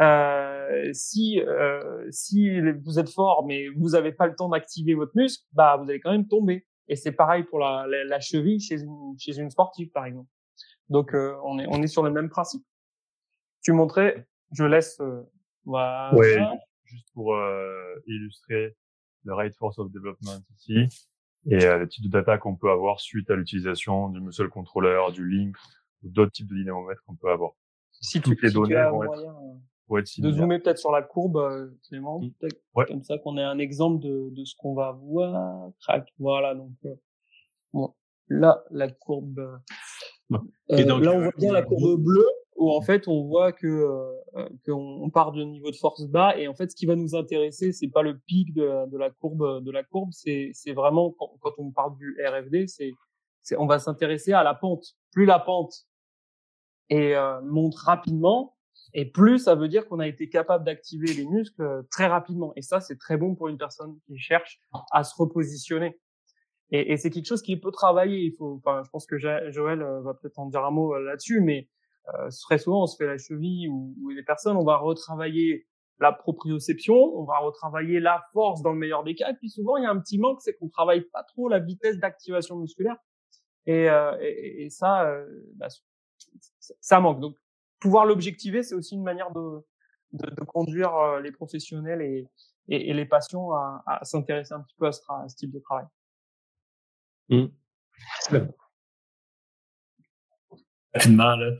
[0.00, 5.10] euh, si euh, si vous êtes fort mais vous n'avez pas le temps d'activer votre
[5.16, 6.68] muscle, bah vous allez quand même tomber.
[6.86, 10.28] Et c'est pareil pour la, la, cheville chez une chez une sportive par exemple.
[10.88, 12.64] Donc euh, on est on est sur le même principe.
[13.60, 14.98] Tu montrais, je laisse.
[15.00, 15.22] Euh,
[15.64, 16.14] voilà.
[16.14, 16.38] Ouais,
[16.84, 17.36] juste pour
[18.06, 18.76] illustrer
[19.24, 20.88] le rate force of development ici
[21.46, 25.28] et le type de data qu'on peut avoir suite à l'utilisation du muscle controller, du
[25.28, 25.56] link
[26.02, 27.52] ou d'autres types de dynamomètres qu'on peut avoir.
[28.00, 29.26] Si toutes les données vont être
[29.86, 32.30] pour être de zoomer peut-être sur la courbe, euh, Clément, Mm.
[32.38, 32.84] peut-être Ouais.
[32.86, 35.70] comme ça qu'on ait un exemple de, de ce qu'on va voir.
[35.80, 36.94] Crac, voilà, donc euh,
[37.72, 37.94] bon,
[38.28, 39.38] là la courbe.
[39.38, 40.36] euh,
[40.70, 42.26] euh, Et donc, là, on euh, voit bien la courbe bleue
[42.58, 46.36] où en fait on voit que euh, qu'on on part de niveau de force bas
[46.36, 49.10] et en fait ce qui va nous intéresser c'est pas le pic de, de la
[49.10, 52.92] courbe de la courbe c'est c'est vraiment quand, quand on parle du RFD c'est
[53.42, 54.96] c'est on va s'intéresser à la pente.
[55.12, 55.86] Plus la pente
[56.90, 58.56] et euh, monte rapidement
[58.94, 62.52] et plus ça veut dire qu'on a été capable d'activer les muscles euh, très rapidement.
[62.56, 64.60] Et ça c'est très bon pour une personne qui cherche
[64.92, 65.98] à se repositionner.
[66.70, 69.82] Et, et c'est quelque chose qui peut travailler il faut enfin je pense que Joël
[69.82, 71.68] euh, va peut-être en dire un mot euh, là-dessus mais
[72.14, 75.66] euh, très souvent on se fait la cheville ou, ou les personnes on va retravailler
[76.00, 79.30] la proprioception, on va retravailler la force dans le meilleur des cas.
[79.30, 81.58] Et puis souvent, il y a un petit manque, c'est qu'on travaille pas trop la
[81.58, 82.96] vitesse d'activation musculaire.
[83.66, 85.68] Et, euh, et, et ça, euh, bah,
[86.80, 87.20] ça manque.
[87.20, 87.36] Donc,
[87.80, 89.60] pouvoir l'objectiver, c'est aussi une manière de,
[90.12, 92.28] de, de conduire euh, les professionnels et,
[92.68, 95.58] et, les patients à, à s'intéresser un petit peu à ce, à ce type de
[95.58, 95.86] travail.
[100.94, 101.36] Rapidement.
[101.36, 101.50] Là.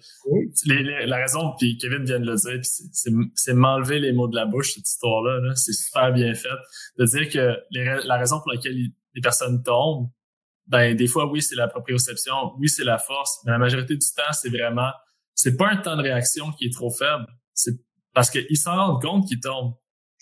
[0.64, 2.88] Les- les- la raison, puis Kevin vient de le dire, puis
[3.34, 5.40] c'est- m'enlever les mots de la bouche, cette histoire-là.
[5.40, 6.48] -là, c'est super bien fait.
[6.98, 8.76] De dire que les la raison pour laquelle
[9.14, 10.10] les personnes tombent,
[10.66, 14.06] ben des fois, oui, c'est la proprioception, oui, c'est la force, mais la majorité du
[14.14, 14.90] temps, c'est vraiment,
[15.34, 17.26] c'est pas un temps de réaction qui est trop faible.
[17.54, 17.74] C'est
[18.14, 19.74] parce qu'ils s'en rendent compte qu'ils tombent.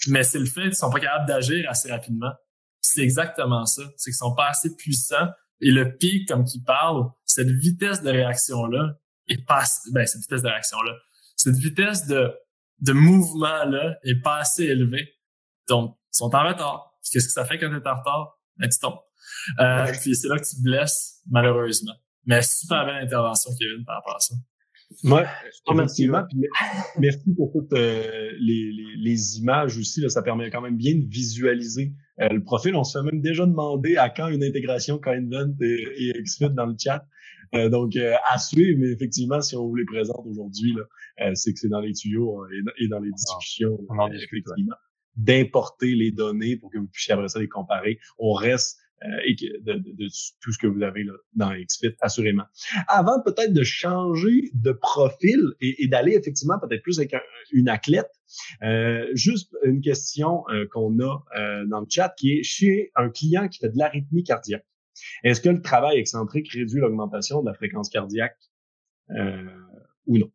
[0.08, 2.32] Mais c'est le fait qu'ils sont pas capables d'agir assez rapidement.
[2.80, 3.82] C'est exactement ça.
[3.96, 5.28] C'est qu'ils sont pas assez puissants.
[5.60, 8.94] Et le pic, comme qu'il parle, cette vitesse de réaction-là
[9.28, 10.92] est pas, assez- ben, cette vitesse de réaction-là,
[11.36, 12.32] cette vitesse de,
[12.80, 15.08] de mouvement-là est pas assez élevée.
[15.68, 16.92] Donc, ils sont en retard.
[17.10, 18.38] Qu'est-ce que ça fait quand t'es en retard?
[18.56, 18.98] Ben, tu tombes.
[19.60, 21.94] Euh, puis c'est là que tu te blesses, malheureusement.
[22.24, 24.34] Mais super belle intervention, Kevin, par rapport à ça.
[25.04, 25.26] Ouais,
[25.72, 26.24] effectivement.
[26.28, 26.38] Puis
[26.98, 30.00] merci pour toutes euh, les, les, les images aussi.
[30.00, 32.74] Là, ça permet quand même bien de visualiser euh, le profil.
[32.74, 36.66] On se fait même déjà demander à quand une intégration Kindvent et, et XFIT dans
[36.66, 37.06] le chat.
[37.54, 40.74] Euh, donc, euh, à suivre, mais effectivement, si on vous les présente aujourd'hui,
[41.20, 43.98] euh, c'est que c'est dans les tuyaux euh, et, dans- et dans les discussions, on
[43.98, 44.44] en euh, discute,
[45.16, 47.98] d'importer les données pour que vous puissiez après ça les comparer.
[48.18, 48.85] On reste euh,
[49.24, 50.08] et que- de, de- de
[50.40, 52.44] tout ce que vous avez là, dans XFIT, assurément.
[52.88, 57.20] Avant peut-être de changer de profil et, et d'aller effectivement peut-être plus avec un-
[57.52, 58.10] une athlète,
[58.62, 63.10] euh, juste une question euh, qu'on a euh, dans le chat qui est chez un
[63.10, 64.66] client qui fait de l'arythmie cardiaque.
[65.24, 68.38] Est-ce que le travail excentrique réduit l'augmentation de la fréquence cardiaque?
[69.10, 69.44] Euh,
[70.06, 70.30] ou non?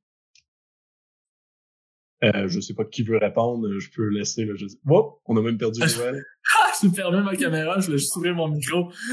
[2.24, 4.46] Euh, je sais pas qui veut répondre, je peux laisser.
[4.46, 4.78] Là, je sais.
[4.88, 6.24] Oh, on a même perdu Joël.
[6.60, 8.92] Ah, je fermé ma caméra, je voulais juste ouvrir mon micro.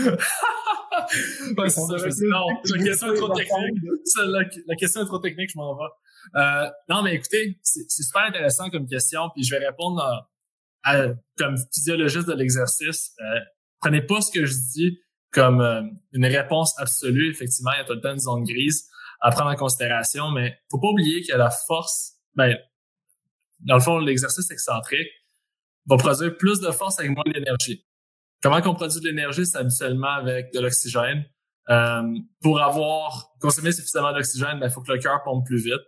[1.68, 1.80] ça,
[2.22, 3.78] non, la question est trop technique.
[4.04, 5.84] Ça, la, la question est trop technique, je m'en vais.
[6.36, 10.28] Euh, non, mais écoutez, c'est c'est super intéressant comme question, puis je vais répondre à-
[10.84, 13.12] à- comme physiologiste de l'exercice.
[13.20, 13.38] Euh,
[13.80, 14.98] prenez pas ce que je dis
[15.30, 17.30] comme euh, une réponse absolue.
[17.30, 18.88] Effectivement, il y a tout le temps une zone grise
[19.20, 22.56] à prendre en considération, mais faut pas oublier que la force, ben,
[23.60, 25.08] dans le fond, l'exercice excentrique
[25.86, 27.84] va produire plus de force avec moins d'énergie.
[28.42, 29.46] Comment qu'on produit de l'énergie?
[29.46, 31.24] C'est habituellement avec de l'oxygène.
[31.70, 32.02] Euh,
[32.40, 35.82] pour avoir consommé suffisamment d'oxygène, il ben, faut que le cœur pompe plus vite.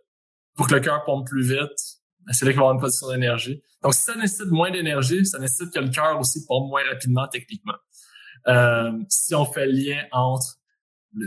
[0.56, 3.08] Pour que le cœur pompe plus vite, ben, c'est là qu'il va avoir une production
[3.08, 3.62] d'énergie.
[3.82, 7.28] Donc, si ça nécessite moins d'énergie, ça nécessite que le cœur aussi pompe moins rapidement
[7.28, 7.76] techniquement.
[8.48, 10.58] Euh, si on fait le lien entre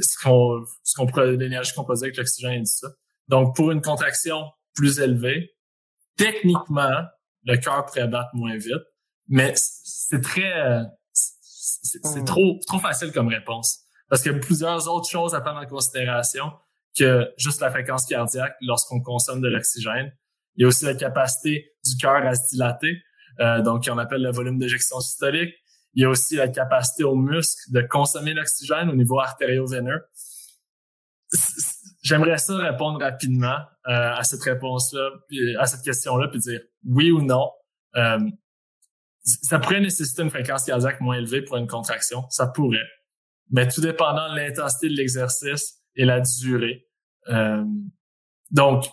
[0.01, 2.89] ce qu'on, ce qu'on produit, l'énergie qu'on produit avec l'oxygène et tout ça.
[3.27, 5.55] Donc, pour une contraction plus élevée,
[6.17, 7.03] techniquement,
[7.45, 8.83] le cœur pourrait battre moins vite,
[9.27, 12.25] mais c'est très, euh, c'est c'est Mm.
[12.25, 13.79] trop, trop facile comme réponse.
[14.09, 16.51] Parce qu'il y a plusieurs autres choses à prendre en considération
[16.97, 20.11] que juste la fréquence cardiaque lorsqu'on consomme de l'oxygène.
[20.55, 23.01] Il y a aussi la capacité du cœur à se dilater,
[23.39, 25.53] euh, donc on appelle le volume d'éjection systolique.
[25.95, 30.01] Il y a aussi la capacité aux muscles de consommer l'oxygène au niveau artério-veineux.
[32.03, 37.11] J'aimerais ça répondre rapidement euh, à cette réponse-là, puis à cette question-là, puis dire oui
[37.11, 37.49] ou non.
[37.95, 38.19] Euh,
[39.23, 42.85] ça pourrait nécessiter une fréquence cardiaque moins élevée pour une contraction, ça pourrait,
[43.51, 46.85] mais tout dépendant de l'intensité de l'exercice et la durée.
[47.29, 47.63] Euh,
[48.51, 48.85] donc,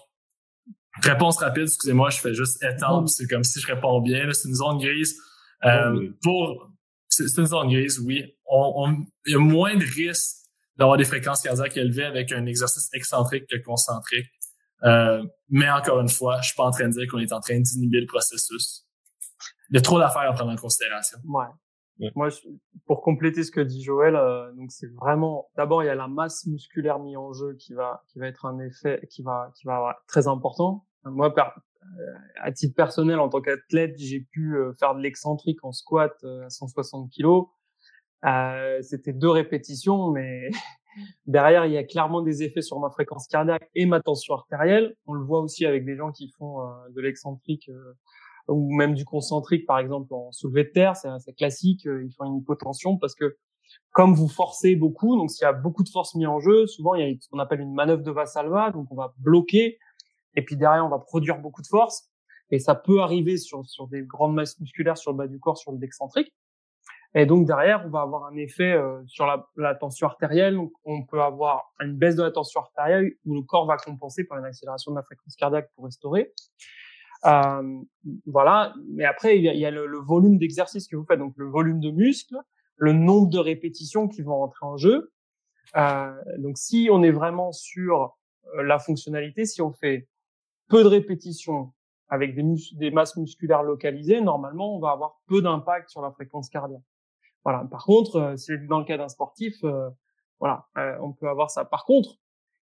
[1.03, 4.55] réponse rapide, excusez-moi, je fais juste étendre, c'est comme si je réponds bien, c'est une
[4.55, 5.17] zone grise.
[5.65, 6.13] Euh, Oui.
[6.23, 6.71] pour
[7.09, 8.23] c'est c'est une zone grise, oui.
[8.47, 10.37] On, on- il y a moins de risques
[10.81, 14.27] d'avoir des fréquences cardiaques élevées avec un exercice excentrique que concentrique.
[14.83, 17.41] Euh, mais encore une fois, je suis pas en train de dire qu'on est en
[17.41, 18.87] train d'inhiber le processus.
[19.71, 21.19] Il y a trop d'affaires à prendre en considération.
[21.29, 21.45] Ouais.
[22.01, 22.11] Ouais.
[22.17, 22.39] Moi, je-
[22.87, 26.09] pour compléter ce que dit Joël, euh, donc c'est vraiment d'abord il y a la
[26.09, 29.67] masse musculaire mise en jeu qui va qui va être un effet qui va qui
[29.67, 30.87] va être très important.
[31.05, 31.51] Moi, per-
[32.43, 37.11] à titre personnel, en tant qu'athlète, j'ai pu faire de l'excentrique en squat à 160
[37.11, 37.47] kilos.
[38.83, 40.51] C'était deux répétitions, mais
[41.27, 44.95] derrière, il y a clairement des effets sur ma fréquence cardiaque et ma tension artérielle.
[45.07, 46.59] On le voit aussi avec des gens qui font
[46.95, 47.71] de l'excentrique
[48.49, 51.85] ou même du concentrique, par exemple en soulevé de terre, c'est classique.
[51.85, 53.37] Ils font une hypotension parce que
[53.93, 56.95] comme vous forcez beaucoup, donc s'il y a beaucoup de force mise en jeu, souvent
[56.95, 59.79] il y a ce qu'on appelle une manœuvre de Vassalva, donc on va bloquer
[60.35, 62.09] et puis derrière on va produire beaucoup de force
[62.51, 65.59] et ça peut arriver sur sur des grandes masses musculaires sur le bas du corps,
[65.59, 66.33] sur le décentrique.
[67.15, 70.55] Et donc derrière, on va avoir un effet euh, sur la, la, tension artérielle.
[70.55, 74.25] Donc on peut avoir une baisse de la tension artérielle où le corps va compenser
[74.25, 76.33] par une accélération de la fréquence cardiaque pour restaurer.
[77.27, 77.83] Euh,
[78.27, 78.75] voilà.
[78.89, 81.35] Mais après, il y a, il y a le, volume d'exercice que vous faites, donc
[81.37, 82.39] le volume de muscles,
[82.77, 85.13] le nombre de répétitions qui vont rentrer en jeu.
[85.77, 88.17] Euh, donc si on est vraiment sur
[88.57, 90.09] euh, la fonctionnalité, si on fait
[90.69, 91.73] peu de répétitions
[92.09, 92.43] avec des,
[92.73, 96.83] des masses musculaires localisées, normalement, on va avoir peu d'impact sur la fréquence cardiaque.
[97.45, 97.67] Voilà.
[97.71, 99.89] Par contre, euh, c'est dans le cas d'un sportif, euh,
[100.39, 100.67] voilà,
[101.03, 101.67] on peut avoir ça.
[101.67, 102.17] Par contre,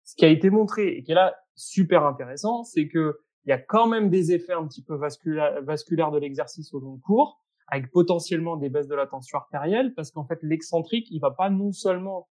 [0.05, 3.53] ce qui a été montré et qui est là super intéressant, c'est que il y
[3.53, 7.91] a quand même des effets un petit peu vasculaires de l'exercice au long cours avec
[7.91, 11.71] potentiellement des baisses de la tension artérielle, parce qu'en fait, l'excentrique, il va pas non
[11.71, 12.27] seulement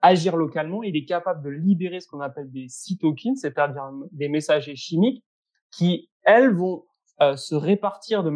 [0.00, 4.76] agir localement, il est capable de libérer ce qu'on appelle des cytokines, c'est-à-dire des messagers
[4.76, 5.24] chimiques,
[5.72, 6.84] qui, elles, vont
[7.20, 8.32] euh, se répartir de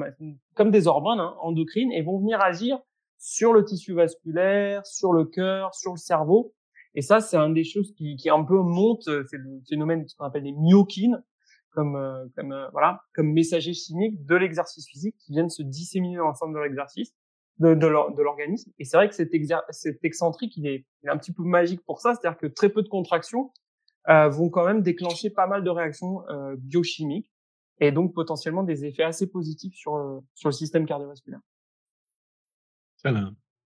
[0.55, 2.81] comme des hormones hein, endocrines et vont venir agir
[3.22, 6.52] sur le tissu vasculaire, sur le cœur, sur le cerveau.
[6.96, 10.24] Et ça, c'est un des choses qui, qui un peu monte, c'est le phénomène qu'on
[10.24, 11.22] appelle les myokines,
[11.70, 16.16] comme euh, comme euh, voilà comme messagers chimiques de l'exercice physique qui viennent se disséminer
[16.16, 17.14] dans l'ensemble de l'exercice
[17.61, 17.87] de, de
[18.22, 19.30] l'organisme et c'est vrai que cet,
[19.70, 22.68] cet excentrique il est, il est, un petit peu magique pour ça c'est-à-dire que très
[22.68, 23.52] peu de contractions
[24.11, 27.32] euh, vont quand même déclencher pas mal de réactions euh, biochimiques
[27.80, 31.40] et donc potentiellement des effets assez positifs sur sur le système cardiovasculaire.
[33.05, 33.33] Excellent.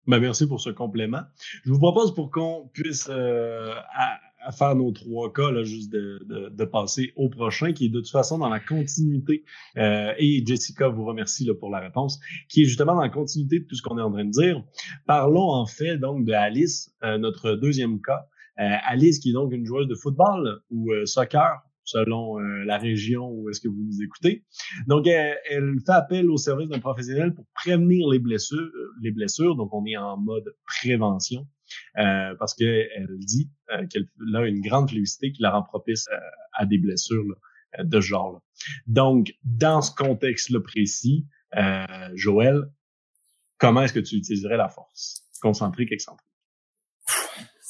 [0.06, 1.22] Ben, merci pour ce complément.
[1.64, 6.20] Je vous propose pour qu'on puisse à, à faire nos trois cas, là, juste de,
[6.24, 9.44] de, de, passer au prochain, qui est de toute façon dans la continuité.
[9.76, 13.58] Euh, et Jessica vous remercie là, pour la réponse, qui est justement dans la continuité
[13.58, 14.62] de tout ce qu'on est en train de dire.
[15.06, 18.28] Parlons en fait donc de Alice, euh, notre deuxième cas.
[18.58, 22.76] Euh, Alice, qui est donc une joueuse de football ou euh, soccer, selon euh, la
[22.76, 24.44] région où est-ce que vous nous écoutez.
[24.86, 28.70] Donc, elle, elle fait appel au service d'un professionnel pour prévenir les blessures,
[29.00, 29.56] les blessures.
[29.56, 31.46] Donc, on est en mode prévention.
[31.98, 36.16] Euh, parce qu'elle dit euh, qu'elle a une grande félicité qui la rend propice euh,
[36.52, 37.34] à des blessures
[37.78, 38.34] de ce genre.
[38.34, 38.40] -là.
[38.86, 41.26] Donc, dans ce contexte-là précis,
[42.14, 42.70] Joël,
[43.58, 45.26] comment est-ce que tu utiliserais la force?
[45.42, 46.35] Concentrique, excentrique?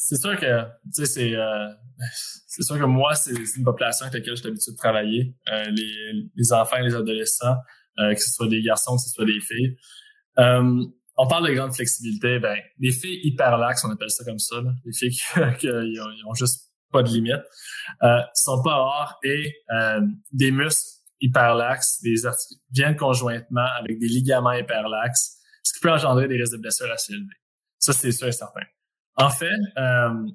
[0.08, 1.32] C'est sûr que, tu sais, c'est,
[2.46, 5.34] c'est sûr que moi, c'est une population avec laquelle j'ai l'habitude de travailler.
[5.50, 7.56] les, les enfants et les adolescents,
[7.98, 9.76] que ce soit des garçons, que ce soit des filles
[11.16, 14.92] on parle de grande flexibilité, ben les filles hyperlaxes, on appelle ça comme ça, les
[14.92, 15.16] filles
[15.58, 17.42] qui, ont, juste pas de limite,
[18.02, 20.00] euh, sont pas rares et euh,
[20.32, 20.88] des muscles
[21.20, 22.16] hyperlaxes, des
[22.70, 27.12] viennent conjointement avec des ligaments hyperlaxes, ce qui peut engendrer des risques de blessures assez
[27.12, 27.40] élevés.
[27.78, 28.60] Ça, c'est sûr et certain.
[29.16, 29.46] En fait,
[29.78, 30.26] euh,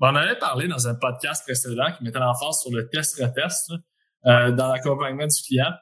[0.00, 3.72] on en avait parlé dans un podcast précédent qui mettait l'emphase sur le test-retest
[4.26, 5.72] euh, dans l'accompagnement du client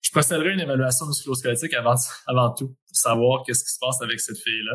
[0.00, 1.94] je procéderai une évaluation musculosquelettique avant,
[2.26, 4.74] avant tout pour savoir qu'est-ce qui se passe avec cette fille-là,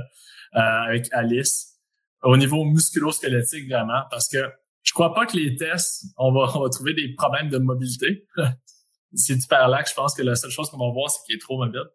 [0.56, 1.80] euh, avec Alice,
[2.22, 4.50] au niveau musculosquelettique vraiment, parce que
[4.84, 8.28] je crois pas que les tests, on va, on va trouver des problèmes de mobilité.
[9.14, 11.36] c'est hyper là que je pense que la seule chose qu'on va voir, c'est qu'il
[11.36, 11.86] est trop mobile.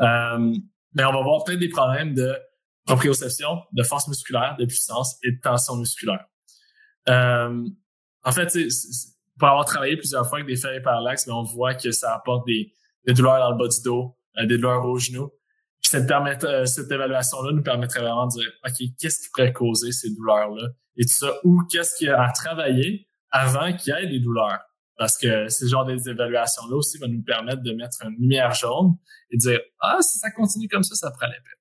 [0.00, 0.54] Euh,
[0.94, 2.36] mais on va voir peut-être des problèmes de
[2.88, 6.24] proprioception, de force musculaire, de puissance et de tension musculaire.
[7.08, 7.64] Euh,
[8.24, 8.56] en fait,
[9.38, 12.46] pour avoir travaillé plusieurs fois avec des fers hyperlaxes, mais on voit que ça apporte
[12.46, 12.72] des,
[13.06, 15.30] douleurs dans le bas du dos, euh, des douleurs au genou.
[15.82, 20.10] Puis euh, cette évaluation-là nous permettrait vraiment de dire, OK, qu'est-ce qui pourrait causer ces
[20.14, 20.68] douleurs-là?
[20.96, 24.18] Et tout ça, ou qu'est-ce qu'il y a à travailler avant qu'il y ait des
[24.18, 24.58] douleurs?
[24.96, 28.94] Parce que ce genre d'évaluation-là aussi va nous permettre de mettre une lumière jaune
[29.30, 31.57] et dire, ah, si ça continue comme ça, ça pourrait l'épée.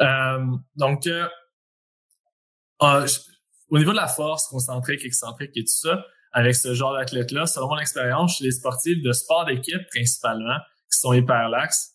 [0.00, 0.44] Euh,
[0.76, 1.26] donc, euh,
[3.70, 7.46] au niveau de la force concentrique, excentrique et tout ça, avec ce genre d'athlète-là.
[7.46, 10.58] Selon mon expérience chez les sportifs de sport d'équipe principalement,
[10.92, 11.92] qui sont hyper laxes.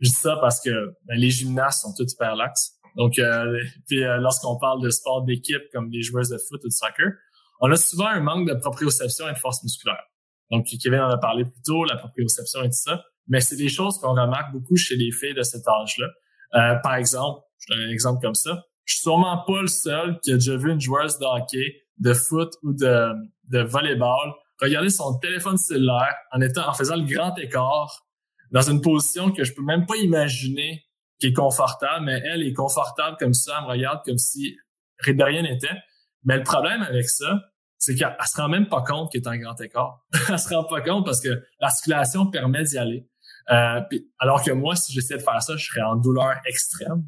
[0.00, 0.70] Je dis ça parce que
[1.06, 2.72] ben, les gymnastes sont tous hyper laxes.
[2.96, 6.68] Donc, euh, puis euh, lorsqu'on parle de sport d'équipe comme les joueurs de foot ou
[6.68, 7.12] de soccer,
[7.60, 10.02] on a souvent un manque de proprioception et de force musculaire.
[10.50, 13.02] Donc, Kevin en a parlé plus tôt, la proprioception et tout ça.
[13.28, 16.08] Mais c'est des choses qu'on remarque beaucoup chez les filles de cet âge-là.
[16.54, 18.64] Euh, par exemple, je donne un exemple comme ça.
[18.84, 22.12] Je suis sûrement pas le seul qui a déjà vu une joueuse de hockey de
[22.12, 23.12] foot ou de,
[23.48, 28.06] de volleyball regarder son téléphone cellulaire en étant, en faisant le grand écart
[28.50, 30.84] dans une position que je peux même pas imaginer
[31.18, 34.56] qui est confortable, mais elle est confortable comme ça, elle me regarde comme si
[35.00, 35.76] rien n'était.
[36.24, 37.40] Mais le problème avec ça,
[37.78, 40.04] c'est qu'elle se rend même pas compte qu'elle est en grand écart.
[40.28, 43.06] elle se rend pas compte parce que l'articulation permet d'y aller.
[43.50, 43.80] Euh,
[44.18, 47.04] alors que moi, si j'essayais de faire ça, je serais en douleur extrême.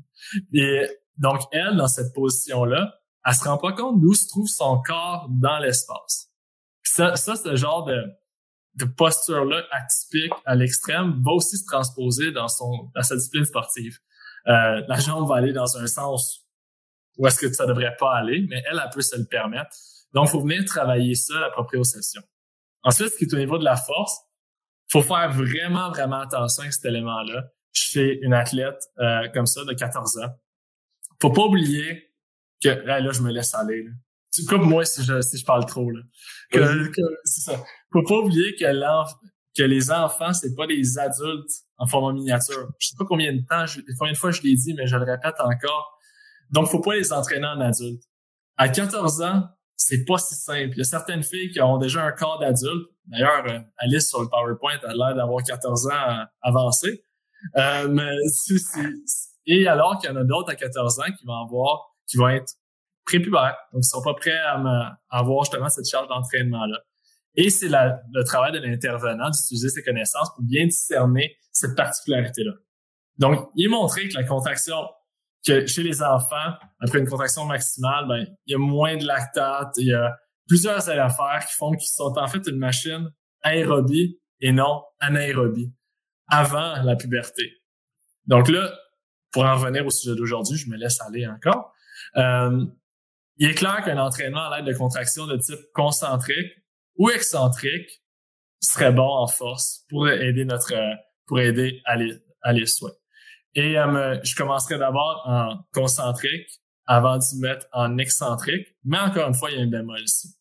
[0.53, 4.81] Et donc, elle, dans cette position-là, elle se rend pas compte d'où se trouve son
[4.83, 6.31] corps dans l'espace.
[6.83, 8.05] Ça, ça ce genre de,
[8.75, 13.99] de posture-là atypique à l'extrême va aussi se transposer dans son dans sa discipline sportive.
[14.47, 16.47] Euh, la jambe va aller dans un sens
[17.17, 19.75] où est-ce que ça devrait pas aller, mais elle, elle peut se le permettre.
[20.13, 22.23] Donc, faut venir travailler ça, la proprioception.
[22.83, 24.21] Ensuite, ce qui est au niveau de la force,
[24.89, 29.73] faut faire vraiment, vraiment attention à cet élément-là chez une athlète euh, comme ça de
[29.73, 30.31] 14 ans.
[31.21, 32.11] Faut pas oublier
[32.63, 33.83] que là, là je me laisse aller.
[33.83, 33.91] Là.
[34.33, 35.91] Tu coupes moi si je, si je parle trop.
[35.91, 36.01] Là.
[36.51, 37.63] Que, que c'est ça.
[37.93, 38.65] Faut pas oublier que,
[39.57, 42.69] que les enfants, c'est pas des adultes en format miniature.
[42.79, 44.97] Je sais pas combien de temps, je, combien de fois je l'ai dit, mais je
[44.97, 45.99] le répète encore.
[46.51, 48.03] Donc, faut pas les entraîner en adulte.
[48.57, 49.45] À 14 ans,
[49.77, 50.71] c'est pas si simple.
[50.73, 52.89] Il y a certaines filles qui ont déjà un corps d'adulte.
[53.07, 57.03] D'ailleurs, euh, Alice sur le PowerPoint a l'air d'avoir 14 ans avancé.
[57.57, 58.11] Euh, mais
[59.47, 62.29] et alors qu'il y en a d'autres à 14 ans qui vont avoir, qui vont
[62.29, 62.55] être
[63.05, 66.79] prépubères, donc ils sont pas prêts à, avoir justement cette charge d'entraînement-là.
[67.37, 72.53] Et c'est le travail de l'intervenant d'utiliser ses connaissances pour bien discerner cette particularité-là.
[73.19, 74.77] Donc, il est montré que la contraction,
[75.47, 79.75] que chez les enfants, après une contraction maximale, ben, il y a moins de lactate,
[79.77, 80.17] il y a
[80.47, 83.11] plusieurs affaires qui font qu'ils sont en fait une machine
[83.43, 85.73] aérobie et non anaérobie
[86.29, 87.53] avant la puberté.
[88.27, 88.73] Donc là,
[89.33, 91.73] pour en revenir au sujet d'aujourd'hui, je me laisse aller encore.
[92.17, 92.65] Euh,
[93.39, 96.53] il est clair qu'un entraînement à l'aide de contractions de type concentrique
[96.97, 98.03] ou excentrique
[98.61, 100.73] serait bon en force pour aider notre
[101.27, 102.65] pour aider à les, à les.
[103.55, 106.49] Et euh, je commencerai d'abord en concentrique
[106.87, 110.36] avant d'y mettre en excentrique, mais encore une fois, il y a un bémol ici.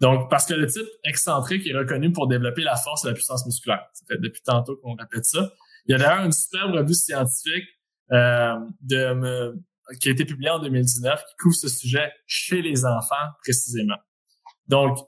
[0.00, 3.44] Donc, parce que le type excentrique est reconnu pour développer la force et la puissance
[3.44, 3.86] musculaire.
[3.92, 5.52] Ça fait depuis tantôt qu'on répète ça.
[5.86, 7.66] Il y a d'ailleurs une superbe revue scientifique
[8.12, 9.54] euh, de,
[10.00, 13.98] qui a été publiée en 2019 qui couvre ce sujet chez les enfants précisément.
[14.68, 14.98] Donc,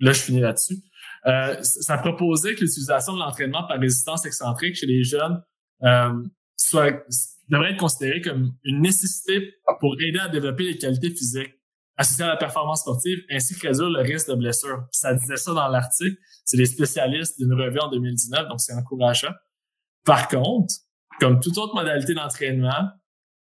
[0.00, 0.78] là, je finis là-dessus.
[1.26, 5.42] Euh, ça proposait que l'utilisation de l'entraînement par résistance excentrique chez les jeunes
[5.82, 6.22] euh,
[6.56, 7.04] soit,
[7.48, 11.55] devrait être considérée comme une nécessité pour aider à développer les qualités physiques
[11.96, 14.84] associé à la performance sportive ainsi que réduire le risque de blessure.
[14.92, 16.16] Ça disait ça dans l'article.
[16.44, 19.32] C'est des spécialistes d'une revue en 2019, donc c'est encourageant.
[20.04, 20.74] Par contre,
[21.18, 22.90] comme toute autre modalité d'entraînement,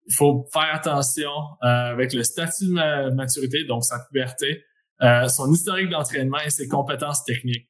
[0.08, 1.30] il faut faire attention
[1.62, 4.64] euh, avec le statut de maturité, donc sa puberté,
[5.02, 7.68] euh, son historique d'entraînement et ses compétences techniques.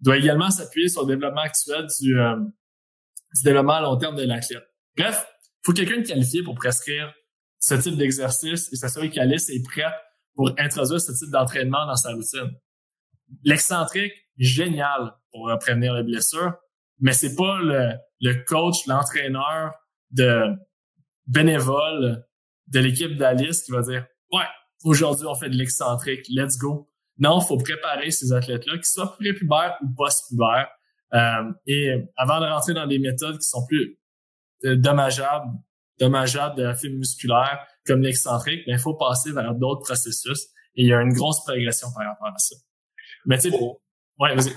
[0.00, 4.16] Il doit également s'appuyer sur le développement actuel du, euh, du développement à long terme
[4.16, 4.64] de l'athlète.
[4.96, 7.14] Bref, il faut quelqu'un de qualifié pour prescrire
[7.60, 9.94] ce type d'exercice et s'assurer qu'Alice est prête
[10.36, 12.52] pour introduire ce type d'entraînement dans sa routine.
[13.42, 16.52] L'excentrique, génial pour prévenir les blessures,
[17.00, 19.72] mais c'est pas le, le coach, l'entraîneur
[20.10, 20.54] de
[21.26, 22.24] bénévole
[22.68, 24.44] de l'équipe d'Alice qui va dire ouais
[24.84, 29.12] aujourd'hui on fait de l'excentrique let's go non faut préparer ces athlètes là qui soient
[29.16, 30.68] prépubères ou post-pubères
[31.14, 33.98] euh, et avant de rentrer dans des méthodes qui sont plus
[34.64, 35.50] euh, dommageables
[35.98, 40.86] dommageables de la fibre musculaire comme l'excentrique, il faut passer vers d'autres processus et il
[40.86, 42.56] y a une grosse progression par rapport à ça.
[43.26, 43.56] Mais tu sais,
[44.18, 44.52] ouais, vas-y.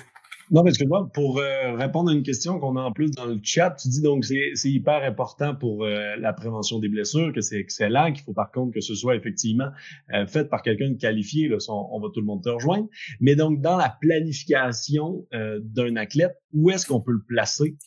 [0.52, 3.26] Non, parce que moi, pour euh, répondre à une question qu'on a en plus dans
[3.26, 7.32] le chat, tu dis donc c'est c'est hyper important pour euh, la prévention des blessures,
[7.34, 9.70] que c'est excellent, qu'il faut par contre que ce soit effectivement
[10.12, 12.88] euh, fait par quelqu'un de qualifié, là, on, va tout le monde te rejoindre.
[13.20, 17.78] Mais donc, dans la planification d'un athlète, où est-ce qu'on peut le placer,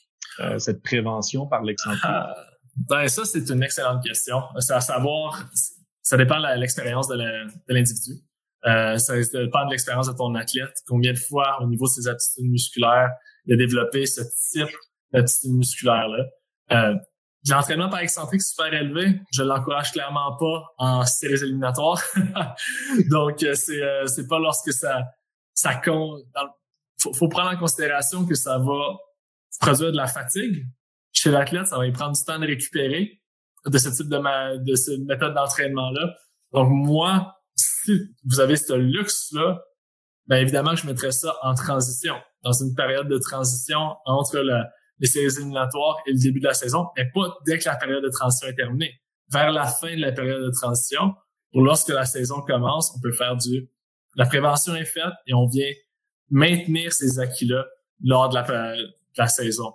[0.58, 2.10] cette prévention par l'excentrique?
[2.76, 4.42] Ben, ça, c'est une excellente question.
[4.58, 5.44] C'est à savoir,
[6.02, 7.16] ça dépend de l'expérience de
[7.68, 8.22] l'individu.
[8.64, 10.78] Euh, ça dépend de l'expérience de ton athlète.
[10.86, 13.10] Combien de fois, au niveau de ses aptitudes musculaires,
[13.46, 14.74] il a développé ce type
[15.12, 16.24] d'aptitude musculaire-là.
[16.72, 16.94] Euh,
[17.48, 22.00] L'entraînement par excentrique super élevé, je l'encourage clairement pas en séries éliminatoires.
[23.10, 25.02] Donc, euh, c'est euh, c'est pas lorsque ça
[25.52, 26.20] ça compte.
[27.00, 28.96] Faut, faut prendre en considération que ça va
[29.60, 30.64] produire de la fatigue,
[31.12, 33.22] chez l'athlète, ça va lui prendre du temps de récupérer
[33.66, 36.14] de ce type de, ma, de cette méthode d'entraînement-là.
[36.52, 37.92] Donc, moi, si
[38.24, 39.62] vous avez ce luxe-là,
[40.26, 44.42] bien évidemment, je mettrais ça en transition, dans une période de transition entre
[44.98, 48.02] les séries éliminatoires et le début de la saison, mais pas dès que la période
[48.02, 49.00] de transition est terminée.
[49.30, 51.14] Vers la fin de la période de transition,
[51.52, 53.68] pour lorsque la saison commence, on peut faire du...
[54.16, 55.70] La prévention est faite et on vient
[56.30, 57.64] maintenir ces acquis-là
[58.02, 58.42] lors de la,
[58.76, 59.72] de la saison.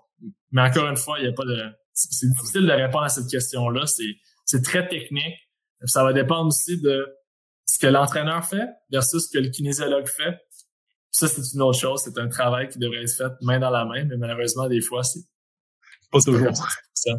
[0.51, 1.63] Mais encore une fois, il n'y a pas de,
[1.93, 3.85] c'est difficile de répondre à cette question-là.
[3.87, 4.15] C'est,
[4.45, 5.35] c'est très technique.
[5.85, 7.07] Ça va dépendre aussi de
[7.65, 10.37] ce que l'entraîneur fait versus ce que le kinésiologue fait.
[11.11, 12.01] Ça, c'est une autre chose.
[12.03, 15.03] C'est un travail qui devrait être fait main dans la main, mais malheureusement, des fois,
[15.03, 15.21] c'est
[16.11, 16.55] pas toujours
[16.93, 17.11] ça.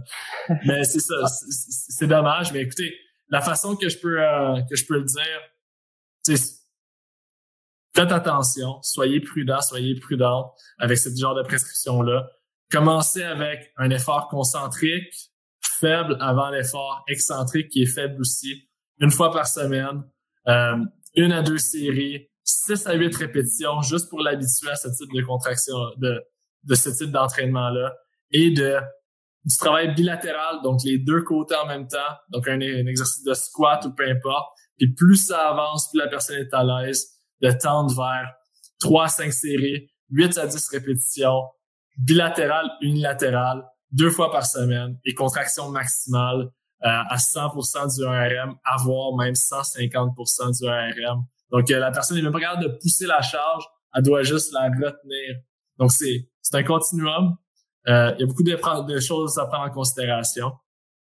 [0.66, 1.14] mais c'est ça.
[1.26, 2.52] C'est dommage.
[2.52, 2.94] Mais écoutez,
[3.28, 5.40] la façon que je peux euh, que je peux le dire,
[6.22, 6.58] c'est
[7.94, 12.30] faites attention, soyez prudent, soyez prudent avec ce genre de prescription-là.
[12.70, 15.12] Commencez avec un effort concentrique,
[15.80, 18.68] faible avant l'effort excentrique qui est faible aussi,
[19.00, 20.04] une fois par semaine,
[20.48, 20.76] euh,
[21.14, 25.22] une à deux séries, six à huit répétitions, juste pour l'habituer à ce type de
[25.22, 26.22] contraction, de,
[26.64, 27.94] de ce type d'entraînement-là,
[28.30, 28.78] et de
[29.44, 33.84] du travail bilatéral, donc les deux côtés en même temps, donc un, exercice de squat
[33.86, 34.46] ou peu importe.
[34.76, 37.06] Puis plus ça avance, plus la personne est à l'aise
[37.40, 38.34] de tendre vers
[38.80, 41.42] 3 à 5 séries, 8 à 10 répétitions,
[41.98, 46.50] bilatéral, unilatéral, deux fois par semaine et contraction maximale
[46.84, 51.24] euh, à 100% du ARM, voire même 150% du ARM.
[51.50, 54.52] Donc, euh, la personne n'est même pas capable de pousser la charge, elle doit juste
[54.52, 55.36] la retenir.
[55.78, 57.36] Donc, c'est un continuum.
[57.88, 60.52] Euh, il y a beaucoup de, de, choses à prendre en considération.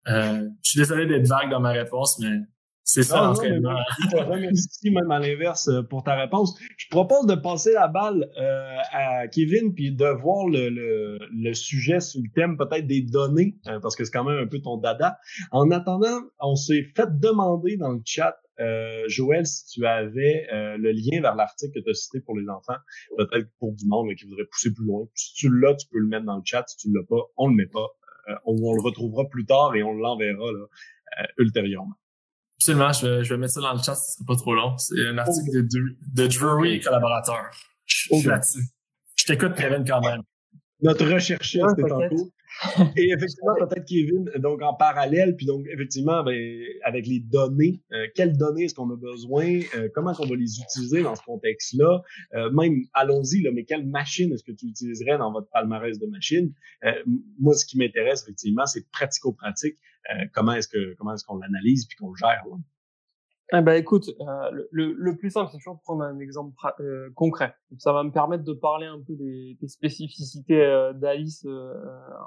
[0.06, 2.38] je suis désolé d'être vague dans ma réponse, mais
[2.88, 3.76] c'est ça l'entraînement.
[4.00, 6.58] Je te remercie même à l'inverse euh, pour ta réponse.
[6.78, 11.52] Je propose de passer la balle euh, à Kevin puis de voir le, le, le,
[11.52, 14.60] sujet sur le thème peut-être des données, euh, parce que c'est quand même un peu
[14.60, 15.18] ton dada.
[15.50, 20.90] En attendant, on s'est fait demander dans le chat, euh, Joël, si tu avais le
[20.90, 22.78] lien vers l'article que tu as cité pour les enfants,
[23.18, 25.04] peut-être pour du monde qui voudrait pousser plus loin.
[25.14, 26.64] Si tu l'as, tu peux le mettre dans le chat.
[26.66, 27.86] Si tu l'as pas, on le met pas.
[28.46, 31.94] On, on, le retrouvera plus tard et on l'enverra là, ultérieurement.
[32.58, 34.76] Absolument, je vais, je vais mettre ça dans le chat, ce sera pas trop long.
[34.78, 37.50] C'est un article de, de Drury et collaborateurs.
[37.86, 38.64] Je, suis là-dessus.
[39.14, 40.22] Je t'écoute, Kevin, quand même.
[40.80, 42.30] Notre recherchiste ouais, est en cours.
[42.96, 46.36] Et effectivement, peut-être Kevin, donc en parallèle, puis donc effectivement, ben,
[46.84, 50.36] avec les données, euh, quelles données est-ce qu'on a besoin, euh, comment est-ce qu'on va
[50.36, 52.02] les utiliser dans ce contexte-là,
[52.34, 56.06] euh, même allons-y, là, mais quelle machine est-ce que tu utiliserais dans votre palmarès de
[56.06, 56.52] machines?
[57.38, 59.76] moi, ce qui m'intéresse effectivement, c'est pratico-pratique.
[60.32, 62.44] Comment est-ce que comment est-ce qu'on l'analyse puis qu'on le gère?
[62.48, 62.56] Là?
[63.54, 67.10] Eh ben écoute, euh, le, le, plus simple, c'est toujours de prendre un exemple euh,
[67.14, 67.54] concret.
[67.78, 71.72] ça va me permettre de parler un peu des, des spécificités euh, d'Alice euh,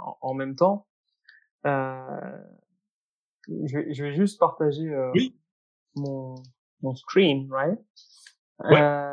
[0.04, 0.88] en, en, même temps.
[1.64, 1.72] Je
[3.48, 5.38] vais, je, vais, juste partager oui.
[5.94, 6.34] mon,
[6.82, 7.80] mon screen, right?
[8.64, 9.12] Ouais.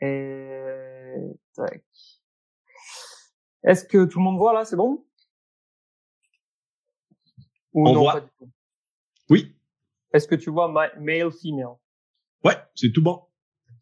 [0.00, 1.84] et tac.
[3.62, 4.64] Est-ce que tout le monde voit là?
[4.64, 5.04] C'est bon?
[7.74, 8.22] Ou On non, voit.
[9.30, 9.54] Oui.
[10.12, 11.76] Est-ce que tu vois male, female?
[12.44, 13.22] Ouais, c'est tout bon.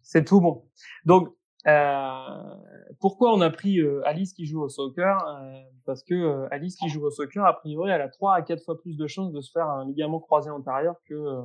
[0.03, 0.65] C'est tout bon.
[1.05, 1.35] Donc,
[1.67, 2.55] euh,
[3.01, 6.77] pourquoi on a pris euh, Alice qui joue au soccer euh, Parce que euh, Alice
[6.77, 9.33] qui joue au soccer, a priori, elle a trois à quatre fois plus de chances
[9.33, 11.43] de se faire un ligament croisé antérieur que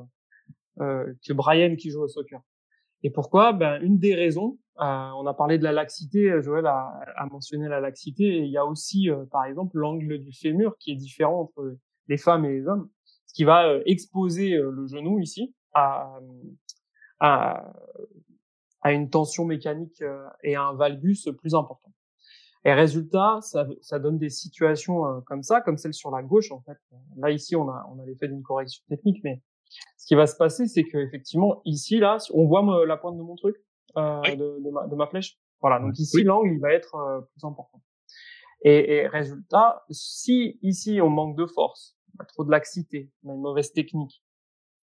[0.80, 2.42] euh, que Brian qui joue au soccer.
[3.04, 3.54] Et pourquoi?
[3.54, 6.42] Ben une des raisons, on a parlé de la laxité.
[6.42, 8.24] Joël a, a mentionné la laxité.
[8.24, 11.78] Et il y a aussi, par exemple, l'angle du fémur qui est différent entre
[12.08, 12.90] les femmes et les hommes
[13.36, 16.20] qui va euh, exposer euh, le genou ici à,
[17.20, 17.74] à,
[18.82, 21.92] à une tension mécanique euh, et à un valgus plus important.
[22.64, 26.62] Et résultat, ça, ça donne des situations comme ça, comme celle sur la gauche en
[26.62, 26.78] fait.
[27.16, 29.44] Là ici, on a on a l'effet d'une correction technique, mais
[29.98, 33.22] ce qui va se passer, c'est que effectivement ici là, on voit la pointe de
[33.22, 33.56] mon truc,
[33.98, 35.38] euh, de, de, ma, de, ma, flèche.
[35.62, 37.80] Voilà, donc ici l'angle il va être plus important.
[38.68, 43.30] Et, et résultat, si ici on manque de force, on a trop de laxité, on
[43.30, 44.24] a une mauvaise technique,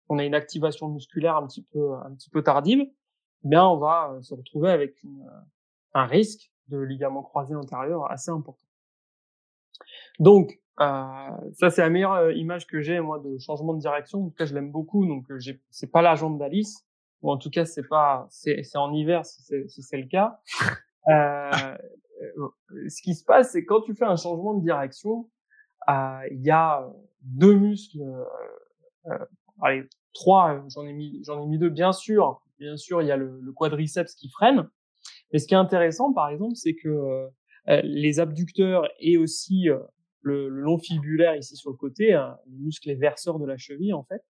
[0.08, 2.86] on a une activation musculaire un petit peu un petit peu tardive,
[3.44, 5.42] bien on va euh, se retrouver avec une, euh,
[5.96, 8.66] un risque de ligament croisé antérieur assez important.
[10.20, 14.26] Donc euh, ça c'est la meilleure euh, image que j'ai moi de changement de direction.
[14.26, 15.06] En tout cas je l'aime beaucoup.
[15.08, 15.26] Donc
[15.72, 16.86] c'est pas la jambe d'Alice
[17.24, 20.40] ou en tout cas c'est pas c'est en hiver si c'est si le cas.
[21.08, 21.78] Euh,
[22.88, 25.30] ce qui se passe c'est quand tu fais un changement de direction,
[25.90, 26.88] euh, il y a
[27.22, 29.26] deux muscles, euh, euh,
[29.62, 31.22] allez, trois, j'en ai mis,
[31.58, 32.42] deux, bien sûr.
[32.60, 34.70] Bien sûr, il y a le, quadriceps qui freine.
[35.34, 37.28] Mais ce qui est intéressant, par exemple, c'est que
[37.84, 39.68] les abducteurs et aussi
[40.22, 44.04] le, long fibulaire ici sur le côté, hein, les muscles verseurs de la cheville en
[44.04, 44.24] fait,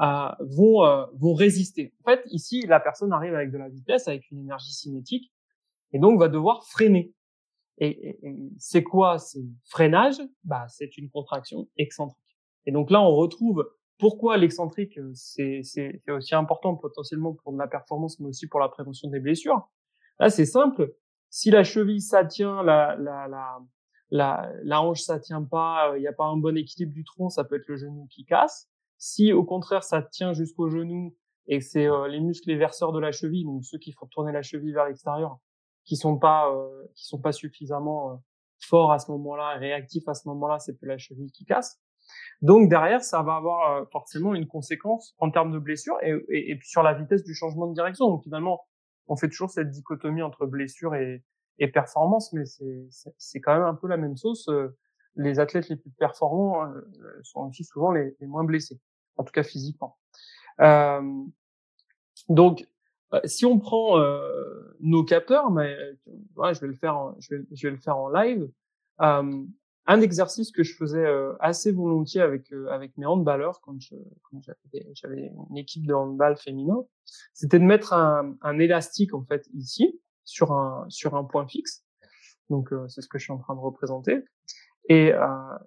[0.00, 1.92] euh, vont euh, vont résister.
[2.04, 5.32] En fait, ici, la personne arrive avec de la vitesse, avec une énergie cinétique,
[5.92, 7.12] et donc va devoir freiner.
[7.78, 8.18] Et,
[8.58, 10.20] c'est quoi ce freinage?
[10.44, 12.18] Bah, c'est une contraction excentrique.
[12.66, 13.68] Et donc là, on retrouve
[13.98, 19.08] pourquoi l'excentrique c'est c'est aussi important potentiellement pour la performance, mais aussi pour la prévention
[19.08, 19.68] des blessures.
[20.18, 20.94] Là, c'est simple.
[21.30, 23.26] Si la cheville ça tient, la, la,
[24.10, 27.30] la, la, hanche ça tient pas, il n'y a pas un bon équilibre du tronc,
[27.30, 28.68] ça peut être le genou qui casse.
[28.98, 31.16] Si au contraire ça tient jusqu'au genou
[31.46, 34.32] et que c'est les muscles les verseurs de la cheville, donc ceux qui font tourner
[34.32, 35.38] la cheville vers l'extérieur,
[35.84, 36.52] qui sont pas
[36.94, 38.22] qui sont pas suffisamment
[38.64, 41.80] forts à ce moment-là, réactifs à ce moment-là, c'est peut la cheville qui casse.
[42.40, 46.56] Donc derrière, ça va avoir euh, forcément une conséquence en termes de blessure et, et,
[46.56, 48.08] puis sur la vitesse du changement de direction.
[48.08, 48.64] Donc finalement,
[49.06, 51.22] on fait toujours cette dichotomie entre blessure et,
[51.58, 54.46] et performance, mais c'est quand même un peu la même chose.
[54.48, 54.76] Euh,
[55.14, 56.80] les athlètes les plus performants euh,
[57.22, 58.80] sont aussi souvent les, les, moins blessés,
[59.16, 59.98] en tout cas physiquement.
[60.60, 61.02] Euh,
[62.28, 62.66] donc,
[63.24, 65.76] si on prend euh, nos capteurs, mais
[66.36, 68.48] ouais, je vais le faire, je vais, je vais le faire en live.
[69.00, 69.44] Euh,
[69.86, 73.76] un exercice que je faisais euh, assez volontiers avec euh, avec mes handballeurs quand
[74.94, 76.84] j'avais une équipe de handball féminin,
[77.34, 81.84] c'était de mettre un, un, élastique en fait ici sur un sur un point fixe.
[82.48, 84.24] Donc euh, c'est ce que je suis en train de représenter
[84.88, 85.12] et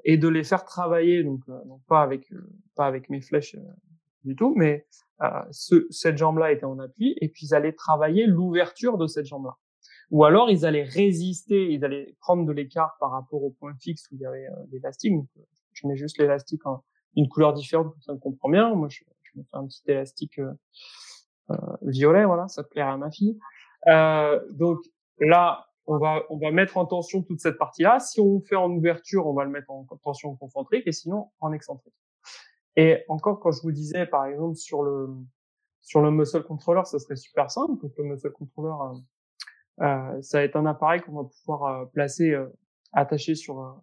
[0.04, 1.42] et de les faire travailler donc
[1.88, 2.30] pas avec
[2.76, 3.56] pas avec mes flèches
[4.26, 4.86] du tout, mais
[5.52, 9.56] ce, cette jambe-là était en appui et puis ils allaient travailler l'ouverture de cette jambe-là
[10.12, 14.10] ou alors ils allaient résister, ils allaient prendre de l'écart par rapport au point fixe
[14.12, 15.14] où il y avait euh, l'élastique.
[15.14, 15.42] Euh,
[15.74, 16.84] je mets juste l'élastique en
[17.16, 18.74] une couleur différente, ça me comprend bien.
[18.76, 20.52] Moi, je, je me fais un petit élastique euh,
[21.52, 23.38] euh, violet, voilà, ça plairait à ma fille.
[23.88, 24.80] Euh, donc
[25.20, 28.00] là, on va on va mettre en tension toute cette partie-là.
[28.00, 31.52] Si on fait en ouverture, on va le mettre en tension concentrique et sinon en
[31.54, 31.94] excentrique.
[32.76, 35.10] Et encore, quand je vous disais, par exemple, sur le
[35.82, 37.80] sur le muscle controller, ça serait super simple.
[37.82, 39.00] Donc le muscle controller,
[39.82, 42.48] euh, ça va être un appareil qu'on va pouvoir euh, placer euh,
[42.92, 43.82] attaché sur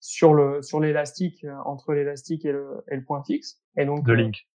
[0.00, 3.62] sur le sur l'élastique entre l'élastique et le, et le point fixe.
[3.76, 4.48] Et donc le link.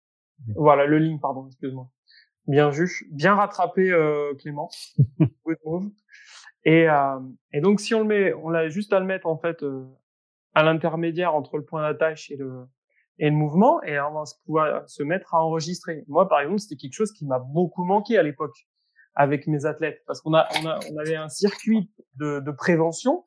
[0.57, 1.89] Voilà le link, pardon, excuse-moi.
[2.47, 3.91] Bien vu, bien rattrapé
[4.39, 4.69] Clément.
[6.65, 6.87] et
[7.53, 9.65] et donc si on le met, on a juste à le mettre en fait
[10.55, 12.67] à l'intermédiaire entre le point d'attache et le
[13.19, 16.05] et le mouvement et on va pouvoir se mettre à enregistrer.
[16.09, 18.67] Moi par exemple, c'était quelque chose qui m'a beaucoup manqué à l'époque
[19.15, 23.25] avec mes athlètes parce qu'on a, on a, on avait un circuit de, de prévention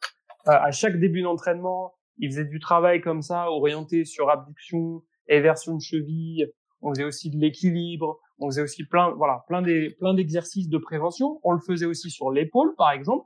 [0.47, 1.93] euh, à chaque début d'entraînement.
[2.17, 6.51] Ils faisaient du travail comme ça, orienté sur abduction, éversion de cheville.
[6.81, 8.19] On faisait aussi de l'équilibre.
[8.39, 11.39] On faisait aussi plein, voilà, plein des, plein d'exercices de prévention.
[11.43, 13.25] On le faisait aussi sur l'épaule, par exemple.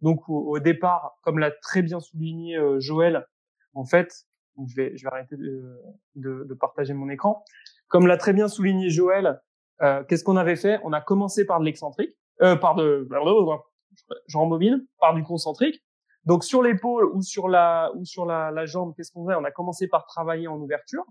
[0.00, 3.26] Donc au, départ, comme l'a très bien souligné euh, Joël,
[3.74, 4.27] en fait,
[4.66, 5.80] je vais, je vais arrêter de,
[6.16, 7.44] de, de partager mon écran.
[7.88, 9.40] Comme l'a très bien souligné Joël,
[9.82, 10.80] euh, qu'est-ce qu'on avait fait?
[10.84, 13.08] On a commencé par de l'excentrique, euh, par de,
[14.26, 15.82] je mobile, par du concentrique.
[16.24, 19.44] Donc sur l'épaule ou sur la ou sur la, la jambe, qu'est-ce qu'on fait On
[19.44, 21.04] a commencé par travailler en ouverture,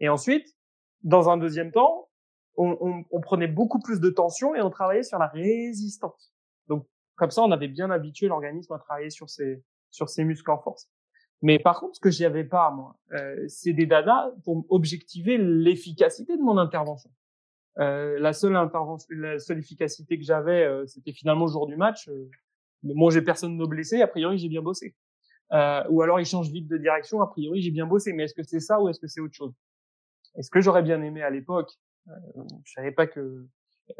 [0.00, 0.46] et ensuite,
[1.02, 2.08] dans un deuxième temps,
[2.56, 6.32] on, on, on, prenait beaucoup plus de tension et on travaillait sur la résistance.
[6.66, 10.50] Donc comme ça, on avait bien habitué l'organisme à travailler sur ses sur ses muscles
[10.50, 10.88] en force.
[11.42, 15.38] Mais par contre, ce que j'y avais pas moi, euh, c'est des dadas pour objectiver
[15.38, 17.10] l'efficacité de mon intervention.
[17.78, 21.76] Euh, la seule intervention, la seule efficacité que j'avais, euh, c'était finalement le jour du
[21.76, 22.08] match.
[22.08, 22.28] Euh,
[22.82, 24.96] bon, j'ai personne de blessé, a priori j'ai bien bossé.
[25.52, 28.12] Euh, ou alors il change vite de direction, a priori j'ai bien bossé.
[28.12, 29.54] Mais est-ce que c'est ça ou est-ce que c'est autre chose?
[30.36, 31.70] Est-ce que j'aurais bien aimé à l'époque
[32.64, 33.46] Je savais pas que,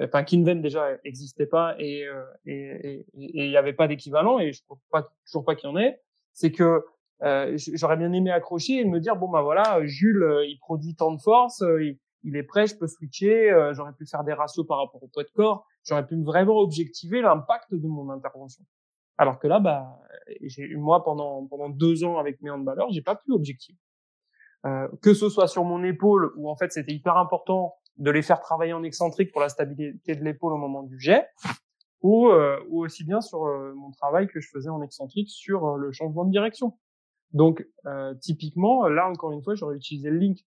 [0.00, 2.04] enfin Kinven déjà existait pas et
[2.44, 5.76] et il y avait pas d'équivalent et je trouve pas toujours pas qu'il y en
[5.76, 6.00] ait.
[6.32, 6.84] C'est que
[7.20, 11.20] j'aurais bien aimé accrocher et me dire bon bah voilà Jules il produit tant de
[11.20, 14.78] force, il, il est prêt, je peux switcher, euh, j'aurais pu faire des ratios par
[14.78, 18.64] rapport au poids de corps, j'aurais pu vraiment objectiver l'impact de mon intervention.
[19.16, 19.98] Alors que là, bah,
[20.42, 23.78] j'ai moi pendant pendant deux ans avec mes handballeurs, j'ai pas pu objectiver.
[24.66, 28.22] Euh, que ce soit sur mon épaule où en fait c'était hyper important de les
[28.22, 31.28] faire travailler en excentrique pour la stabilité de l'épaule au moment du jet,
[32.00, 35.76] ou, euh, ou aussi bien sur euh, mon travail que je faisais en excentrique sur
[35.76, 36.76] le changement de direction.
[37.32, 37.66] Donc
[38.20, 40.38] typiquement, là encore une fois, j'aurais utilisé le link.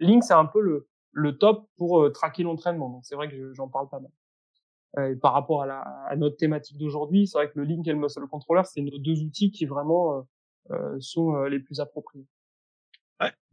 [0.00, 2.88] Link, c'est un peu le le top pour euh, traquer l'entraînement.
[2.88, 4.10] Donc c'est vrai que j'en parle pas mal.
[4.98, 7.86] Euh, et par rapport à, la, à notre thématique d'aujourd'hui, c'est vrai que le Link
[7.86, 10.26] et le Muscle Controller, c'est nos deux outils qui vraiment
[10.70, 12.26] euh, sont les plus appropriés.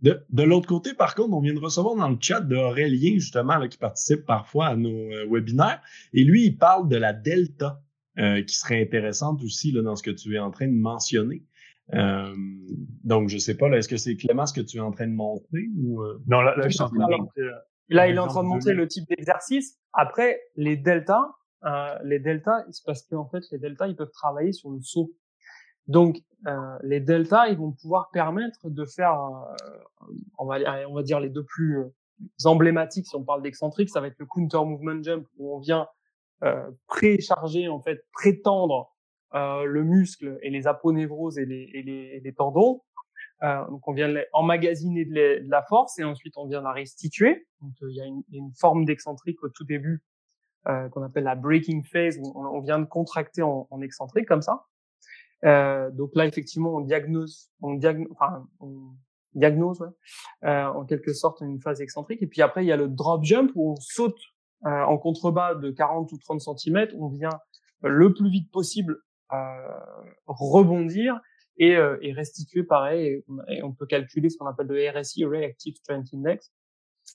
[0.01, 3.57] De, de l'autre côté, par contre, on vient de recevoir dans le chat d'Aurélien, justement,
[3.57, 5.81] là, qui participe parfois à nos webinaires.
[6.13, 7.79] Et lui, il parle de la delta,
[8.15, 11.43] qui serait intéressante aussi là, dans ce que tu es en train de mentionner.
[11.93, 12.35] Euh,
[13.03, 15.07] donc, je sais pas, là, est-ce que c'est Clément ce que tu es en train
[15.07, 16.21] de montrer ou euh?
[16.27, 17.41] Non, là, là, je suis en train de montrer.
[17.41, 17.51] Euh,
[17.89, 19.79] là, il est en train de montrer le type d'exercice.
[19.93, 21.25] Après, les deltas,
[21.65, 25.11] euh, les deltas, c'est parce qu'en fait, les deltas, ils peuvent travailler sur le saut.
[25.87, 29.17] Donc, euh, les deltas, ils vont pouvoir permettre de faire,
[30.37, 31.79] on va, on va dire les deux plus
[32.45, 35.87] emblématiques, si on parle d'excentrique, ça va être le counter movement jump où on vient
[36.43, 38.95] euh, précharger en fait, prétendre
[39.35, 42.81] euh, le muscle et les aponevroses et les, et les, les tendons.
[43.43, 47.47] Euh, donc on vient emmagasiner de, de, la force et ensuite on vient la restituer.
[47.61, 50.03] Donc il y a une, une forme d'excentrique au tout début
[50.67, 54.41] euh, qu'on appelle la breaking phase où on, vient de contracter en, en excentrique comme
[54.41, 54.65] ça.
[55.45, 58.91] Euh, donc là effectivement on diagnose, on, diagnose, enfin, on
[59.35, 59.87] diagnose ouais,
[60.43, 62.21] euh, en quelque sorte une phase excentrique.
[62.21, 64.19] Et puis après il y a le drop jump où on saute
[64.65, 67.39] euh, en contrebas de 40 ou 30 cm, on vient
[67.81, 68.99] le plus vite possible
[70.27, 71.19] rebondir
[71.59, 73.23] et, euh, et restituer pareil.
[73.49, 76.51] Et on, peut calculer ce qu'on appelle le RSI, Reactive Strength Index,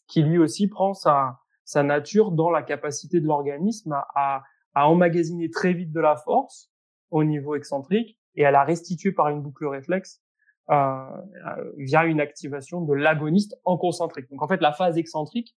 [0.06, 4.44] qui lui aussi prend sa, sa nature dans la capacité de l'organisme à,
[4.74, 6.70] à, emmagasiner très vite de la force
[7.10, 10.20] au niveau excentrique et à la restituer par une boucle réflexe
[10.70, 14.28] euh, euh via une activation de l'agoniste en concentrique.
[14.30, 15.56] Donc en fait, la phase excentrique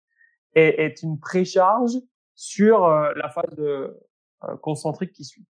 [0.54, 1.96] est, est une précharge
[2.34, 3.56] sur euh, la phase
[4.62, 5.46] concentrique qui suit.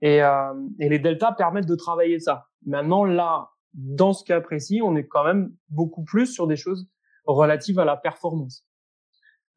[0.00, 2.48] Et, euh, et les deltas permettent de travailler ça.
[2.66, 6.88] Maintenant, là, dans ce cas précis, on est quand même beaucoup plus sur des choses
[7.26, 8.66] relatives à la performance.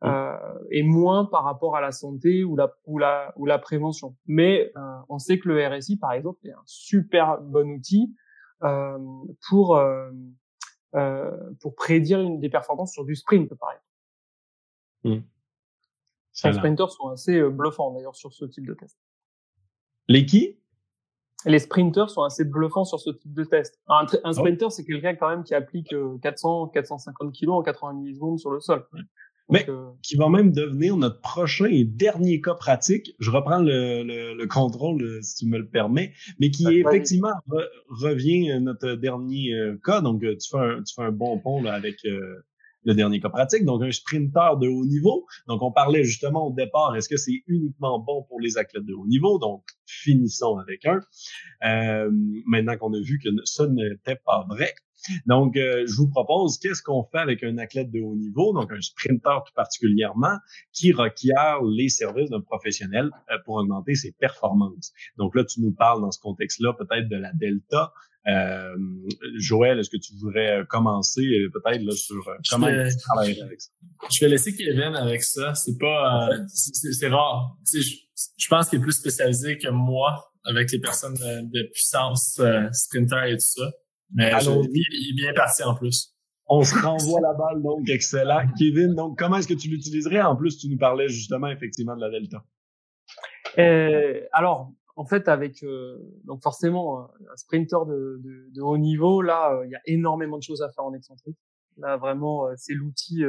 [0.01, 0.07] Mmh.
[0.07, 4.15] Euh, et moins par rapport à la santé ou la ou la ou la prévention.
[4.27, 4.79] Mais euh,
[5.09, 8.13] on sait que le RSI, par exemple, est un super bon outil
[8.63, 8.97] euh,
[9.49, 10.11] pour euh,
[10.95, 15.21] euh, pour prédire une des performances sur du sprint, par exemple.
[15.23, 16.47] Mmh.
[16.47, 18.97] Les sprinters sont assez bluffants d'ailleurs sur ce type de test.
[20.07, 20.57] Les qui?
[21.45, 23.79] Les sprinters sont assez bluffants sur ce type de test.
[23.87, 27.61] Un, un ah sprinter, c'est quelqu'un quand même qui applique 400, euh, 450 kilos en
[27.61, 28.85] 80 millisecondes sur le sol.
[29.49, 33.15] Mais euh, qui va même devenir notre prochain et dernier cas pratique.
[33.19, 37.31] Je reprends le, le, le contrôle, euh, si tu me le permets, mais qui effectivement
[37.87, 39.53] revient notre dernier
[39.85, 40.01] cas.
[40.01, 42.05] Donc, tu fais un, tu fais un bon pont là, avec
[42.88, 45.25] le dernier cas pratique, donc un sprinter de haut niveau.
[45.47, 48.93] Donc, on parlait justement au départ, est-ce que c'est uniquement bon pour les athlètes de
[48.93, 49.38] haut niveau?
[49.39, 50.99] Donc, finissons avec un.
[51.65, 52.09] Euh,
[52.45, 54.73] maintenant qu'on a vu que ça n'était pas vrai.
[55.25, 58.71] Donc, euh, je vous propose, qu'est-ce qu'on fait avec un athlète de haut niveau, donc
[58.71, 60.38] un sprinter tout particulièrement,
[60.73, 64.93] qui requiert les services d'un professionnel euh, pour augmenter ses performances.
[65.17, 67.91] Donc là, tu nous parles dans ce contexte-là peut-être de la delta,
[68.28, 68.75] euh,
[69.38, 73.61] Joël, est-ce que tu voudrais commencer euh, peut-être là sur euh, comment tu travailles avec
[73.61, 73.69] ça?
[74.11, 75.55] Je vais laisser Kevin avec ça.
[75.55, 77.57] C'est pas, c'est rare.
[77.73, 77.80] Je,
[78.38, 82.41] je pense qu'il est plus spécialisé que moi avec les personnes de, puissance
[82.73, 83.71] sprinter et tout ça.
[84.13, 86.13] Mais il est bien parti en plus.
[86.49, 88.47] On se renvoie la balle, donc excellent.
[88.57, 90.21] Kevin, donc comment est-ce que tu l'utiliserais?
[90.21, 92.43] En plus, tu nous parlais justement effectivement de la Delta.
[93.57, 99.21] Euh, alors, en fait, avec euh, donc forcément un sprinter de, de, de haut niveau,
[99.21, 101.37] là, euh, il y a énormément de choses à faire en excentrique.
[101.77, 103.23] Là, vraiment, euh, c'est l'outil,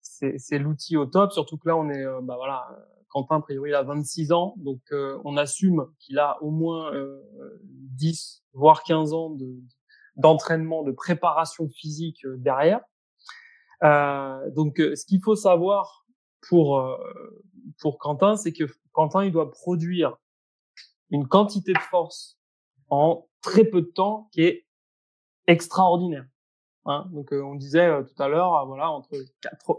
[0.00, 1.32] c'est l'outil au top.
[1.32, 2.68] Surtout que là, on est, bah voilà,
[3.08, 4.80] Quentin, a priori, il a 26 ans, donc
[5.24, 6.92] on assume qu'il a au moins
[7.62, 9.60] 10 voire 15 ans de
[10.16, 12.80] d'entraînement, de préparation physique derrière.
[13.82, 16.06] donc, ce qu'il faut savoir
[16.48, 16.98] pour
[17.80, 20.16] pour Quentin, c'est que Quentin, il doit produire
[21.14, 22.38] une quantité de force
[22.90, 24.66] en très peu de temps qui est
[25.46, 26.26] extraordinaire.
[26.86, 29.14] Hein Donc euh, on disait euh, tout à l'heure, euh, voilà, entre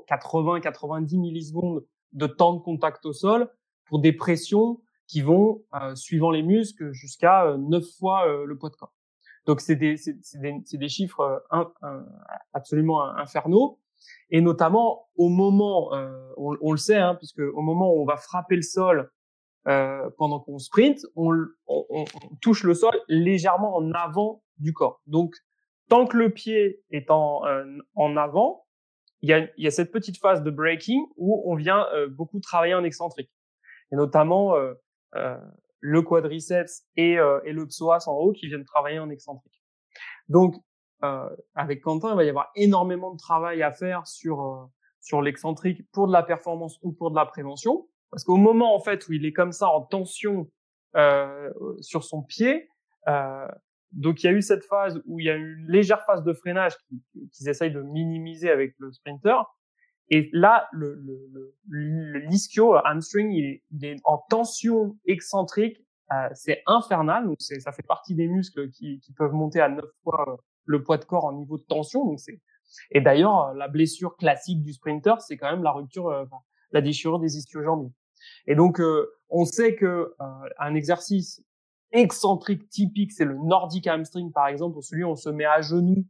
[0.08, 3.52] 80 et 90 millisecondes de temps de contact au sol
[3.86, 5.64] pour des pressions qui vont,
[5.94, 8.94] suivant les muscles, jusqu'à 9 fois le poids de corps.
[9.46, 11.46] Donc c'est des, chiffres
[12.54, 13.80] absolument infernaux.
[14.32, 15.92] Et notamment au moment,
[16.38, 19.12] on, on, le sait, hein, puisque au moment où on va frapper le sol
[19.68, 21.32] euh, pendant qu'on sprint, on,
[21.66, 22.06] on, on,
[22.40, 25.02] touche le sol légèrement en avant du corps.
[25.08, 25.34] Donc,
[25.90, 28.68] tant que le pied est en, euh, en avant,
[29.22, 32.40] il y, a, y a cette petite phase de braking où on vient euh, beaucoup
[32.40, 33.32] travailler en excentrique.
[33.92, 34.56] Et notamment
[35.80, 39.62] le quadriceps et, et le psoas en haut qui viennent travailler en excentrique.
[40.28, 40.56] Donc,
[41.54, 44.70] avec Quentin, il va y avoir énormément de travail à faire sur,
[45.02, 47.88] sur l'excentrique pour de la performance ou pour de la prévention.
[48.16, 50.50] Parce qu'au moment en fait où il est comme ça en tension
[50.96, 51.52] euh,
[51.82, 52.70] sur son pied,
[53.10, 53.46] euh,
[53.92, 56.24] donc il y a eu cette phase où il y a eu une légère phase
[56.24, 56.78] de freinage
[57.34, 59.36] qu'ils essayent de minimiser avec le sprinter.
[60.10, 65.78] Et là, le, le, le, l'ischio, hamstring, il est, en tension excentrique.
[66.14, 67.26] Euh, c'est infernal.
[67.26, 70.98] Donc ça fait partie des muscles qui, qui peuvent monter à 9 fois le poids
[70.98, 72.06] de corps en niveau de tension.
[72.06, 72.40] Donc c'est
[72.92, 76.26] et d'ailleurs la blessure classique du sprinter, c'est quand même la rupture, euh,
[76.72, 77.92] la déchirure des ischio-jambiers.
[78.48, 80.26] Et donc, euh, on sait que euh,
[80.60, 81.44] un exercice
[81.92, 86.06] excentrique typique, c'est le nordic hamstring, par exemple, celui où on se met à genoux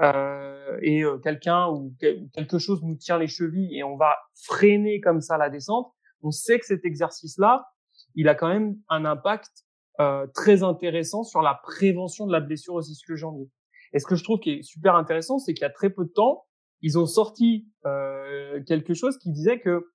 [0.00, 1.94] euh, et quelqu'un ou
[2.32, 5.90] quelque chose nous tient les chevilles et on va freiner comme ça la descente.
[6.22, 7.66] on sait que cet exercice-là,
[8.14, 9.50] il a quand même un impact
[9.98, 13.50] euh, très intéressant sur la prévention de la blessure aux ischio-jambiers.
[13.94, 16.04] Et ce que je trouve qui est super intéressant, c'est qu'il y a très peu
[16.04, 16.44] de temps,
[16.82, 19.86] ils ont sorti euh, quelque chose qui disait que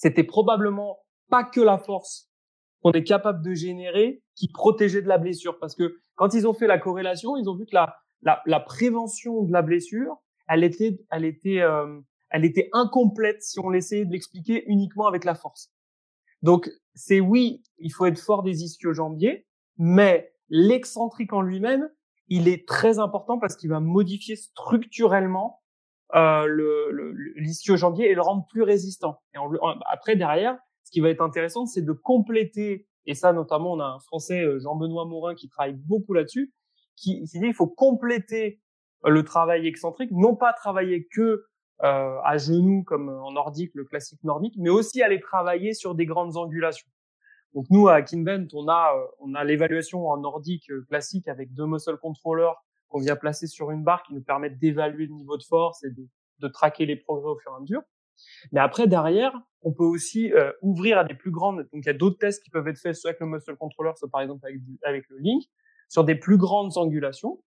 [0.00, 2.30] c'était probablement pas que la force
[2.82, 5.58] qu'on est capable de générer qui protégeait de la blessure.
[5.58, 8.60] Parce que quand ils ont fait la corrélation, ils ont vu que la, la, la
[8.60, 10.16] prévention de la blessure,
[10.48, 15.24] elle était, elle était, euh, elle était incomplète si on essayait de l'expliquer uniquement avec
[15.24, 15.70] la force.
[16.40, 19.46] Donc, c'est oui, il faut être fort des ischio-jambiers,
[19.76, 21.90] mais l'excentrique en lui-même,
[22.28, 25.59] il est très important parce qu'il va modifier structurellement
[26.14, 29.20] euh, le, l'ischio-jambier et le rendre plus résistant.
[29.34, 29.38] Et
[29.90, 33.84] après, derrière, ce qui va être intéressant, c'est de compléter, et ça notamment, on a
[33.84, 36.52] un Français, euh, Jean-Benoît Morin, qui travaille beaucoup là-dessus,
[36.96, 38.60] qui, qui dit il faut compléter
[39.04, 41.44] le travail excentrique, non pas travailler que
[41.82, 46.04] euh, à genoux comme en nordique, le classique nordique, mais aussi aller travailler sur des
[46.04, 46.88] grandes angulations.
[47.54, 51.54] Donc nous à Kinvent, on a euh, on a l'évaluation en nordique euh, classique avec
[51.54, 52.54] deux muscle controllers
[52.90, 55.90] qu'on vient placer sur une barre qui nous permettent d'évaluer le niveau de force et
[55.90, 56.06] de,
[56.40, 57.82] de traquer les progrès au fur et à mesure.
[58.52, 59.32] Mais après derrière,
[59.62, 61.68] on peut aussi euh, ouvrir à des plus grandes.
[61.72, 63.92] Donc il y a d'autres tests qui peuvent être faits soit avec le muscle controller,
[63.96, 64.46] soit par exemple
[64.82, 65.44] avec, le link,
[65.88, 67.42] sur des plus grandes angulations.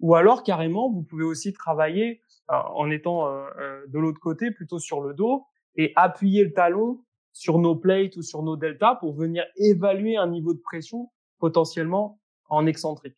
[0.00, 4.50] Ou alors carrément, vous pouvez aussi travailler euh, en étant euh, euh, de l'autre côté,
[4.50, 5.44] plutôt sur le dos,
[5.76, 10.26] et appuyer le talon sur nos plates ou sur nos deltas pour venir évaluer un
[10.26, 12.18] niveau de pression potentiellement
[12.48, 13.16] en excentrique.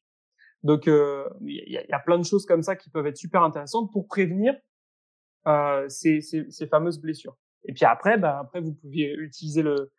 [0.63, 4.07] Donc il y, a, plein de choses comme ça qui peuvent être super intéressantes pour
[4.07, 4.55] prévenir
[5.49, 7.37] euh, ces, ces, ces, fameuses blessures.
[7.65, 9.91] Et puis après, bah, après vous pouvez utiliser le,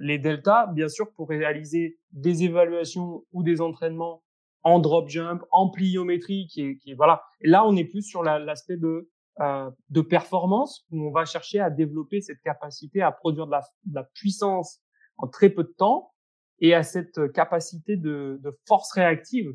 [0.00, 4.22] les deltas, bien sûr, pour réaliser des évaluations ou des entraînements
[4.62, 7.22] en drop jump, en pliométrie, qui est, qui voilà.
[7.40, 9.08] Et là, on est plus sur l'aspect de
[9.40, 13.62] euh, de performance où on va chercher à développer cette capacité à produire de la,
[13.84, 14.80] de la puissance
[15.16, 16.12] en très peu de temps
[16.60, 19.52] et à cette capacité de, de force réactive.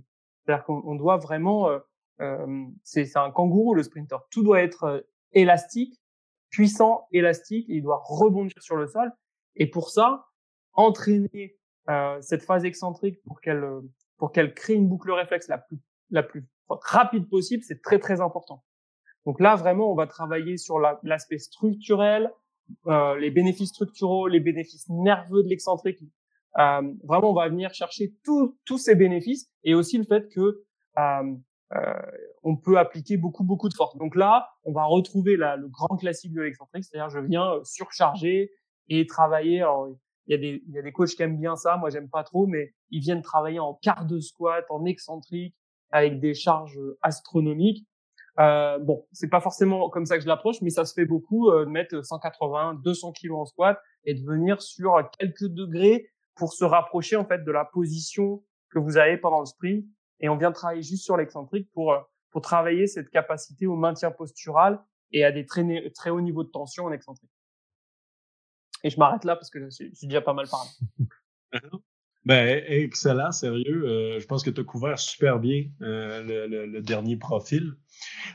[0.49, 1.77] C'est-à-dire qu'on doit vraiment, euh,
[2.21, 4.17] euh, c'est un kangourou le sprinter.
[4.31, 6.01] Tout doit être euh, élastique,
[6.49, 9.11] puissant, élastique, il doit rebondir sur le sol.
[9.57, 10.25] Et pour ça,
[10.73, 11.55] entraîner
[11.87, 13.63] euh, cette phase excentrique pour qu'elle
[14.17, 15.77] pour qu'elle crée une boucle réflexe la plus,
[16.09, 18.63] la plus rapide possible, c'est très très important.
[19.27, 22.33] Donc là, vraiment, on va travailler sur l'aspect structurel,
[22.87, 25.99] euh, les bénéfices structuraux, les bénéfices nerveux de l'excentrique.
[26.57, 30.63] Euh, vraiment, on va venir chercher tous ces bénéfices et aussi le fait que
[30.97, 31.35] euh,
[31.75, 31.93] euh,
[32.43, 33.95] on peut appliquer beaucoup beaucoup de force.
[33.97, 38.51] Donc là, on va retrouver la, le grand classique de l'excentrique, c'est-à-dire je viens surcharger
[38.87, 39.63] et travailler.
[39.63, 39.95] En,
[40.25, 41.77] il y a des, il y a des coachs qui aiment bien ça.
[41.77, 45.55] Moi, j'aime pas trop, mais ils viennent travailler en quart de squat, en excentrique,
[45.91, 47.87] avec des charges astronomiques.
[48.39, 51.49] Euh, bon, c'est pas forcément comme ça que je l'approche, mais ça se fait beaucoup
[51.49, 56.09] euh, de mettre 180, 200 kilos en squat et de venir sur quelques degrés
[56.39, 59.85] pour se rapprocher en fait de la position que vous avez pendant le sprint.
[60.21, 61.99] Et on vient travailler juste sur l'excentrique pour euh,
[62.31, 66.49] pour travailler cette capacité au maintien postural et à des très, très hauts niveaux de
[66.49, 67.31] tension en excentrique.
[68.83, 70.69] Et je m'arrête là parce que j'ai déjà pas mal parlé.
[72.25, 73.85] Ben, excellent, sérieux.
[73.85, 77.75] Euh, je pense que tu as couvert super bien euh, le, le, le, dernier profil.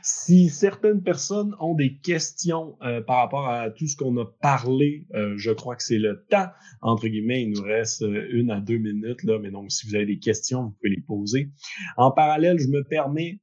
[0.01, 5.05] Si certaines personnes ont des questions euh, par rapport à tout ce qu'on a parlé,
[5.13, 6.47] euh, je crois que c'est le temps.
[6.81, 9.95] Entre guillemets, il nous reste euh, une à deux minutes, là, mais donc si vous
[9.95, 11.51] avez des questions, vous pouvez les poser.
[11.95, 13.39] En parallèle, je me permets,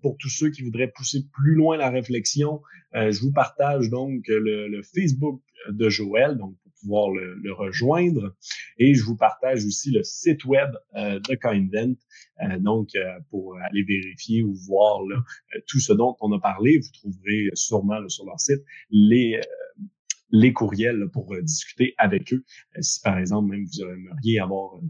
[0.00, 2.62] pour tous ceux qui voudraient pousser plus loin la réflexion,
[2.94, 8.34] je vous partage donc le, le Facebook de Joël, donc pouvoir le, rejoindre.
[8.78, 11.96] Et je vous partage aussi le site web euh, de Kindvent,
[12.42, 15.16] euh, donc euh, pour aller vérifier ou voir là,
[15.66, 16.78] tout ce dont on a parlé.
[16.78, 19.40] Vous trouverez sûrement sur leur site les
[20.34, 22.42] les courriels pour discuter avec eux.
[22.80, 24.80] si par exemple même vous aimeriez avoir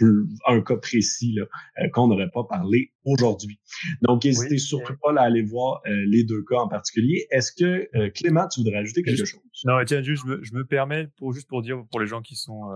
[0.00, 3.60] un cas précis euh, qu'on n'aurait pas parlé aujourd'hui.
[4.02, 7.26] Donc, n'hésitez surtout pas à aller voir euh, les deux cas en particulier.
[7.30, 9.40] Est-ce que euh, Clément, tu voudrais ajouter quelque chose?
[9.64, 12.22] Non, tiens, juste, je me, je me, permets pour juste pour dire pour les gens
[12.22, 12.70] qui sont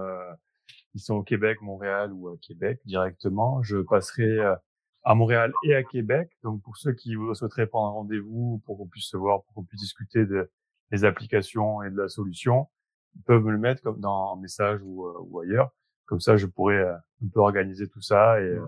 [0.92, 4.38] qui sont au Québec, Montréal ou à Québec directement, je passerai
[5.04, 6.30] à Montréal et à Québec.
[6.42, 9.64] Donc, pour ceux qui souhaiteraient prendre un rendez-vous pour qu'on puisse se voir, pour qu'on
[9.64, 10.50] puisse discuter de,
[10.90, 12.68] des applications et de la solution,
[13.16, 15.70] ils peuvent me le mettre comme dans un message ou, ou ailleurs.
[16.08, 16.94] Comme ça, je pourrais euh,
[17.24, 18.66] un peu organiser tout ça et, euh,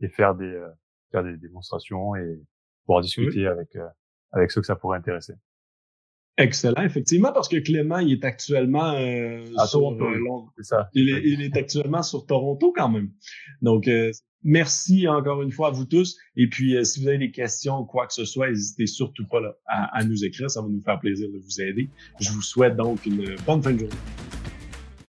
[0.00, 0.68] et faire des euh,
[1.10, 2.40] faire des démonstrations et
[2.86, 3.76] pouvoir discuter avec
[4.32, 5.34] avec ceux que ça pourrait intéresser.
[6.36, 10.46] Excellent, effectivement, parce que Clément, il est actuellement euh, à sur, Toronto.
[10.48, 10.88] euh, C'est ça.
[10.92, 13.12] il, est, il est actuellement sur Toronto quand même.
[13.62, 14.10] Donc, euh,
[14.42, 16.18] merci encore une fois à vous tous.
[16.34, 19.28] Et puis, euh, si vous avez des questions ou quoi que ce soit, n'hésitez surtout
[19.28, 20.50] pas là, à, à nous écrire.
[20.50, 21.88] Ça va nous faire plaisir de vous aider.
[22.18, 23.94] Je vous souhaite donc une bonne fin de journée.